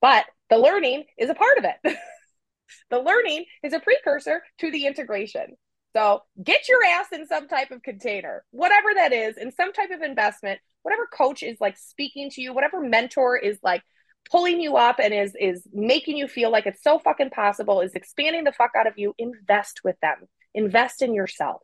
But 0.00 0.24
the 0.50 0.58
learning 0.58 1.04
is 1.18 1.30
a 1.30 1.34
part 1.34 1.58
of 1.58 1.64
it. 1.64 1.98
the 2.90 2.98
learning 2.98 3.44
is 3.62 3.72
a 3.72 3.80
precursor 3.80 4.42
to 4.58 4.70
the 4.70 4.86
integration. 4.86 5.56
So 5.94 6.22
get 6.42 6.68
your 6.68 6.84
ass 6.84 7.06
in 7.12 7.26
some 7.26 7.48
type 7.48 7.70
of 7.70 7.82
container, 7.82 8.44
whatever 8.50 8.88
that 8.94 9.12
is, 9.12 9.36
in 9.36 9.52
some 9.52 9.72
type 9.72 9.90
of 9.90 10.02
investment, 10.02 10.60
whatever 10.82 11.06
coach 11.12 11.42
is 11.42 11.58
like 11.60 11.76
speaking 11.76 12.30
to 12.30 12.42
you, 12.42 12.52
whatever 12.52 12.80
mentor 12.80 13.36
is 13.36 13.58
like 13.62 13.82
pulling 14.30 14.60
you 14.60 14.76
up 14.76 14.98
and 14.98 15.14
is 15.14 15.34
is 15.38 15.66
making 15.72 16.16
you 16.16 16.28
feel 16.28 16.50
like 16.50 16.66
it's 16.66 16.82
so 16.82 16.98
fucking 16.98 17.30
possible 17.30 17.80
is 17.80 17.94
expanding 17.94 18.44
the 18.44 18.52
fuck 18.52 18.72
out 18.76 18.86
of 18.86 18.98
you 18.98 19.14
invest 19.18 19.80
with 19.84 19.96
them 20.00 20.16
invest 20.54 21.02
in 21.02 21.14
yourself 21.14 21.62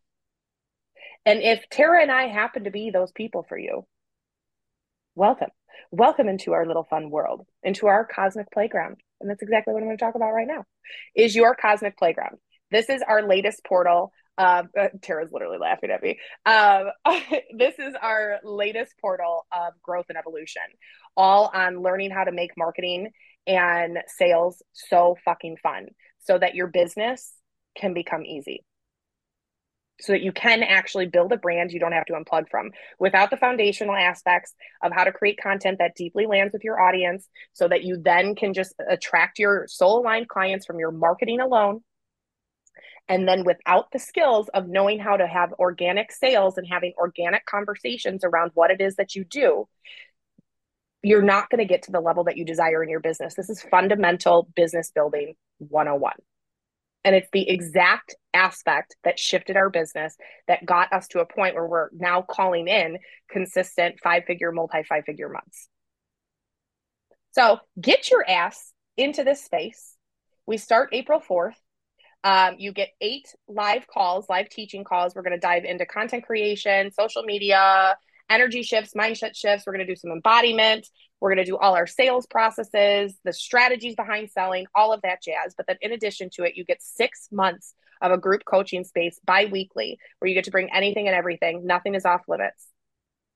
And 1.26 1.40
if 1.42 1.64
Tara 1.70 2.02
and 2.02 2.10
I 2.10 2.28
happen 2.28 2.64
to 2.64 2.70
be 2.70 2.90
those 2.90 3.12
people 3.12 3.44
for 3.48 3.58
you, 3.58 3.86
welcome. 5.14 5.50
Welcome 5.90 6.28
into 6.28 6.52
our 6.52 6.66
little 6.66 6.84
fun 6.84 7.10
world, 7.10 7.46
into 7.62 7.86
our 7.86 8.04
cosmic 8.06 8.50
playground. 8.50 8.96
And 9.20 9.30
that's 9.30 9.42
exactly 9.42 9.72
what 9.72 9.80
I'm 9.80 9.88
going 9.88 9.96
to 9.96 10.04
talk 10.04 10.16
about 10.16 10.32
right 10.32 10.46
now. 10.46 10.64
Is 11.14 11.34
your 11.34 11.54
cosmic 11.54 11.96
playground. 11.96 12.36
This 12.70 12.90
is 12.90 13.02
our 13.06 13.26
latest 13.26 13.64
portal. 13.64 14.12
Uh, 14.36 14.64
uh, 14.78 14.88
Tara's 15.00 15.30
literally 15.32 15.58
laughing 15.58 15.90
at 15.90 16.02
me. 16.02 16.18
Um, 16.44 16.90
this 17.56 17.78
is 17.78 17.94
our 18.00 18.40
latest 18.42 18.94
portal 19.00 19.46
of 19.52 19.74
growth 19.82 20.06
and 20.08 20.18
evolution, 20.18 20.62
all 21.16 21.50
on 21.54 21.82
learning 21.82 22.10
how 22.10 22.24
to 22.24 22.32
make 22.32 22.50
marketing 22.56 23.10
and 23.46 23.98
sales 24.08 24.62
so 24.72 25.16
fucking 25.24 25.56
fun 25.62 25.86
so 26.20 26.38
that 26.38 26.54
your 26.54 26.66
business 26.66 27.32
can 27.76 27.94
become 27.94 28.24
easy 28.24 28.64
so 30.00 30.12
that 30.12 30.22
you 30.22 30.32
can 30.32 30.62
actually 30.62 31.06
build 31.06 31.32
a 31.32 31.36
brand 31.36 31.72
you 31.72 31.78
don't 31.78 31.92
have 31.92 32.04
to 32.04 32.14
unplug 32.14 32.48
from 32.50 32.70
without 32.98 33.30
the 33.30 33.36
foundational 33.36 33.94
aspects 33.94 34.54
of 34.82 34.92
how 34.92 35.04
to 35.04 35.12
create 35.12 35.38
content 35.40 35.78
that 35.78 35.94
deeply 35.94 36.26
lands 36.26 36.52
with 36.52 36.64
your 36.64 36.80
audience 36.80 37.28
so 37.52 37.68
that 37.68 37.84
you 37.84 37.96
then 37.96 38.34
can 38.34 38.54
just 38.54 38.74
attract 38.88 39.38
your 39.38 39.66
soul 39.68 40.00
aligned 40.00 40.28
clients 40.28 40.66
from 40.66 40.78
your 40.78 40.90
marketing 40.90 41.40
alone. 41.40 41.82
And 43.06 43.28
then 43.28 43.44
without 43.44 43.92
the 43.92 43.98
skills 43.98 44.48
of 44.48 44.66
knowing 44.66 44.98
how 44.98 45.16
to 45.16 45.26
have 45.26 45.52
organic 45.54 46.10
sales 46.10 46.56
and 46.56 46.66
having 46.66 46.94
organic 46.96 47.44
conversations 47.44 48.24
around 48.24 48.50
what 48.54 48.70
it 48.70 48.80
is 48.80 48.96
that 48.96 49.14
you 49.14 49.24
do 49.24 49.68
you're 51.06 51.20
not 51.20 51.50
going 51.50 51.58
to 51.58 51.66
get 51.66 51.82
to 51.82 51.92
the 51.92 52.00
level 52.00 52.24
that 52.24 52.38
you 52.38 52.46
desire 52.46 52.82
in 52.82 52.88
your 52.88 52.98
business. 52.98 53.34
This 53.34 53.50
is 53.50 53.60
fundamental 53.60 54.48
business 54.56 54.90
building 54.90 55.34
101 55.58 56.14
and 57.04 57.14
it's 57.14 57.28
the 57.32 57.48
exact 57.48 58.16
aspect 58.34 58.96
that 59.04 59.18
shifted 59.18 59.56
our 59.56 59.70
business 59.70 60.16
that 60.48 60.66
got 60.66 60.92
us 60.92 61.08
to 61.08 61.20
a 61.20 61.26
point 61.26 61.54
where 61.54 61.66
we're 61.66 61.88
now 61.92 62.22
calling 62.22 62.68
in 62.68 62.98
consistent 63.30 63.96
five 64.02 64.24
figure, 64.24 64.52
multi 64.52 64.82
five 64.82 65.04
figure 65.04 65.28
months. 65.28 65.68
So 67.32 67.58
get 67.80 68.10
your 68.10 68.28
ass 68.28 68.72
into 68.96 69.24
this 69.24 69.44
space. 69.44 69.96
We 70.46 70.56
start 70.56 70.90
April 70.92 71.20
4th. 71.20 71.54
Um, 72.22 72.56
you 72.58 72.72
get 72.72 72.90
eight 73.00 73.34
live 73.48 73.86
calls, 73.86 74.28
live 74.28 74.48
teaching 74.48 74.84
calls. 74.84 75.14
We're 75.14 75.22
going 75.22 75.34
to 75.34 75.38
dive 75.38 75.64
into 75.64 75.84
content 75.84 76.24
creation, 76.24 76.90
social 76.92 77.22
media, 77.22 77.96
energy 78.30 78.62
shifts, 78.62 78.94
mindset 78.94 79.36
shifts. 79.36 79.66
We're 79.66 79.74
going 79.74 79.86
to 79.86 79.92
do 79.92 79.96
some 79.96 80.10
embodiment. 80.10 80.88
We're 81.20 81.34
going 81.34 81.44
to 81.44 81.50
do 81.50 81.58
all 81.58 81.74
our 81.74 81.86
sales 81.86 82.26
processes, 82.26 83.14
the 83.24 83.32
strategies 83.32 83.94
behind 83.94 84.30
selling, 84.30 84.66
all 84.74 84.92
of 84.92 85.02
that 85.02 85.22
jazz. 85.22 85.54
But 85.56 85.66
then, 85.66 85.76
in 85.82 85.92
addition 85.92 86.30
to 86.34 86.44
it, 86.44 86.56
you 86.56 86.64
get 86.64 86.82
six 86.82 87.28
months 87.30 87.74
of 88.04 88.12
a 88.12 88.20
group 88.20 88.44
coaching 88.44 88.84
space 88.84 89.18
bi 89.24 89.46
weekly 89.46 89.98
where 90.18 90.28
you 90.28 90.34
get 90.34 90.44
to 90.44 90.50
bring 90.50 90.72
anything 90.72 91.06
and 91.06 91.16
everything. 91.16 91.66
Nothing 91.66 91.94
is 91.94 92.04
off 92.04 92.22
limits 92.28 92.68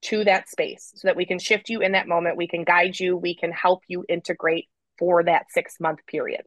to 0.01 0.23
that 0.23 0.47
space 0.47 0.93
so 0.95 1.07
that 1.07 1.17
we 1.17 1.25
can 1.25 1.39
shift 1.39 1.69
you 1.69 1.81
in 1.81 1.91
that 1.93 2.07
moment. 2.07 2.37
We 2.37 2.47
can 2.47 2.63
guide 2.63 2.99
you, 2.99 3.17
we 3.17 3.35
can 3.35 3.51
help 3.51 3.83
you 3.87 4.05
integrate 4.07 4.67
for 4.97 5.23
that 5.23 5.45
six 5.49 5.75
month 5.79 5.99
period. 6.07 6.41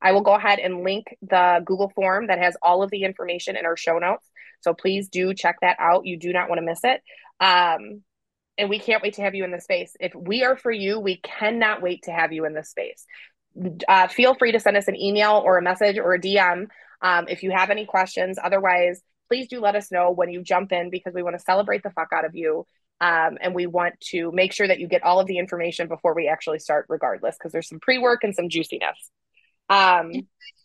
I 0.00 0.12
will 0.12 0.22
go 0.22 0.34
ahead 0.34 0.58
and 0.58 0.84
link 0.84 1.06
the 1.22 1.62
Google 1.64 1.90
form 1.94 2.28
that 2.28 2.38
has 2.38 2.56
all 2.62 2.82
of 2.82 2.90
the 2.90 3.02
information 3.02 3.56
in 3.56 3.64
our 3.66 3.76
show 3.76 3.98
notes. 3.98 4.28
So 4.60 4.74
please 4.74 5.08
do 5.08 5.34
check 5.34 5.56
that 5.62 5.76
out. 5.80 6.06
You 6.06 6.18
do 6.18 6.32
not 6.32 6.48
want 6.48 6.58
to 6.60 6.64
miss 6.64 6.80
it. 6.84 7.00
Um, 7.40 8.02
and 8.58 8.70
we 8.70 8.78
can't 8.78 9.02
wait 9.02 9.14
to 9.14 9.22
have 9.22 9.34
you 9.34 9.44
in 9.44 9.50
the 9.50 9.60
space. 9.60 9.94
If 10.00 10.14
we 10.14 10.44
are 10.44 10.56
for 10.56 10.70
you, 10.70 10.98
we 10.98 11.20
cannot 11.22 11.82
wait 11.82 12.04
to 12.04 12.12
have 12.12 12.32
you 12.32 12.44
in 12.46 12.54
the 12.54 12.64
space. 12.64 13.06
Uh, 13.88 14.08
feel 14.08 14.34
free 14.34 14.52
to 14.52 14.60
send 14.60 14.76
us 14.76 14.88
an 14.88 14.96
email 14.96 15.42
or 15.44 15.58
a 15.58 15.62
message 15.62 15.98
or 15.98 16.14
a 16.14 16.20
DM 16.20 16.68
um, 17.02 17.26
if 17.28 17.42
you 17.42 17.50
have 17.50 17.70
any 17.70 17.86
questions. 17.86 18.38
Otherwise, 18.42 19.00
please 19.28 19.48
do 19.48 19.60
let 19.60 19.74
us 19.74 19.90
know 19.90 20.10
when 20.10 20.30
you 20.30 20.42
jump 20.42 20.72
in 20.72 20.90
because 20.90 21.14
we 21.14 21.22
want 21.22 21.36
to 21.36 21.42
celebrate 21.42 21.82
the 21.82 21.90
fuck 21.90 22.08
out 22.12 22.24
of 22.24 22.34
you. 22.34 22.66
Um, 23.00 23.36
and 23.40 23.54
we 23.54 23.66
want 23.66 24.00
to 24.12 24.32
make 24.32 24.52
sure 24.52 24.66
that 24.66 24.80
you 24.80 24.88
get 24.88 25.02
all 25.02 25.20
of 25.20 25.26
the 25.26 25.38
information 25.38 25.86
before 25.86 26.14
we 26.14 26.28
actually 26.28 26.60
start, 26.60 26.86
regardless, 26.88 27.36
because 27.38 27.52
there's 27.52 27.68
some 27.68 27.80
pre 27.80 27.98
work 27.98 28.24
and 28.24 28.34
some 28.34 28.48
juiciness. 28.48 29.10
Um, 29.68 30.12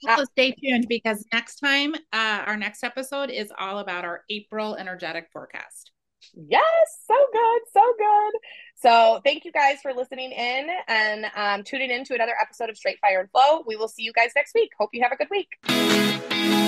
also 0.07 0.25
stay 0.25 0.51
tuned 0.51 0.85
because 0.87 1.25
next 1.33 1.57
time, 1.59 1.93
uh, 2.13 2.43
our 2.45 2.55
next 2.55 2.83
episode 2.83 3.29
is 3.29 3.51
all 3.57 3.79
about 3.79 4.05
our 4.05 4.23
April 4.29 4.75
energetic 4.75 5.27
forecast. 5.33 5.91
Yes, 6.33 6.63
so 7.05 7.15
good, 7.33 7.61
so 7.73 7.93
good. 7.97 8.33
So 8.75 9.21
thank 9.23 9.45
you 9.45 9.51
guys 9.51 9.79
for 9.81 9.93
listening 9.93 10.31
in 10.31 10.69
and 10.87 11.25
um, 11.35 11.63
tuning 11.63 11.91
in 11.91 12.03
to 12.05 12.15
another 12.15 12.33
episode 12.41 12.69
of 12.69 12.77
Straight 12.77 12.99
Fire 12.99 13.19
and 13.19 13.29
Flow. 13.31 13.63
We 13.67 13.75
will 13.75 13.87
see 13.87 14.03
you 14.03 14.13
guys 14.13 14.31
next 14.35 14.53
week. 14.55 14.71
Hope 14.79 14.89
you 14.93 15.03
have 15.03 15.11
a 15.11 15.17
good 15.17 15.29
week. 15.29 16.60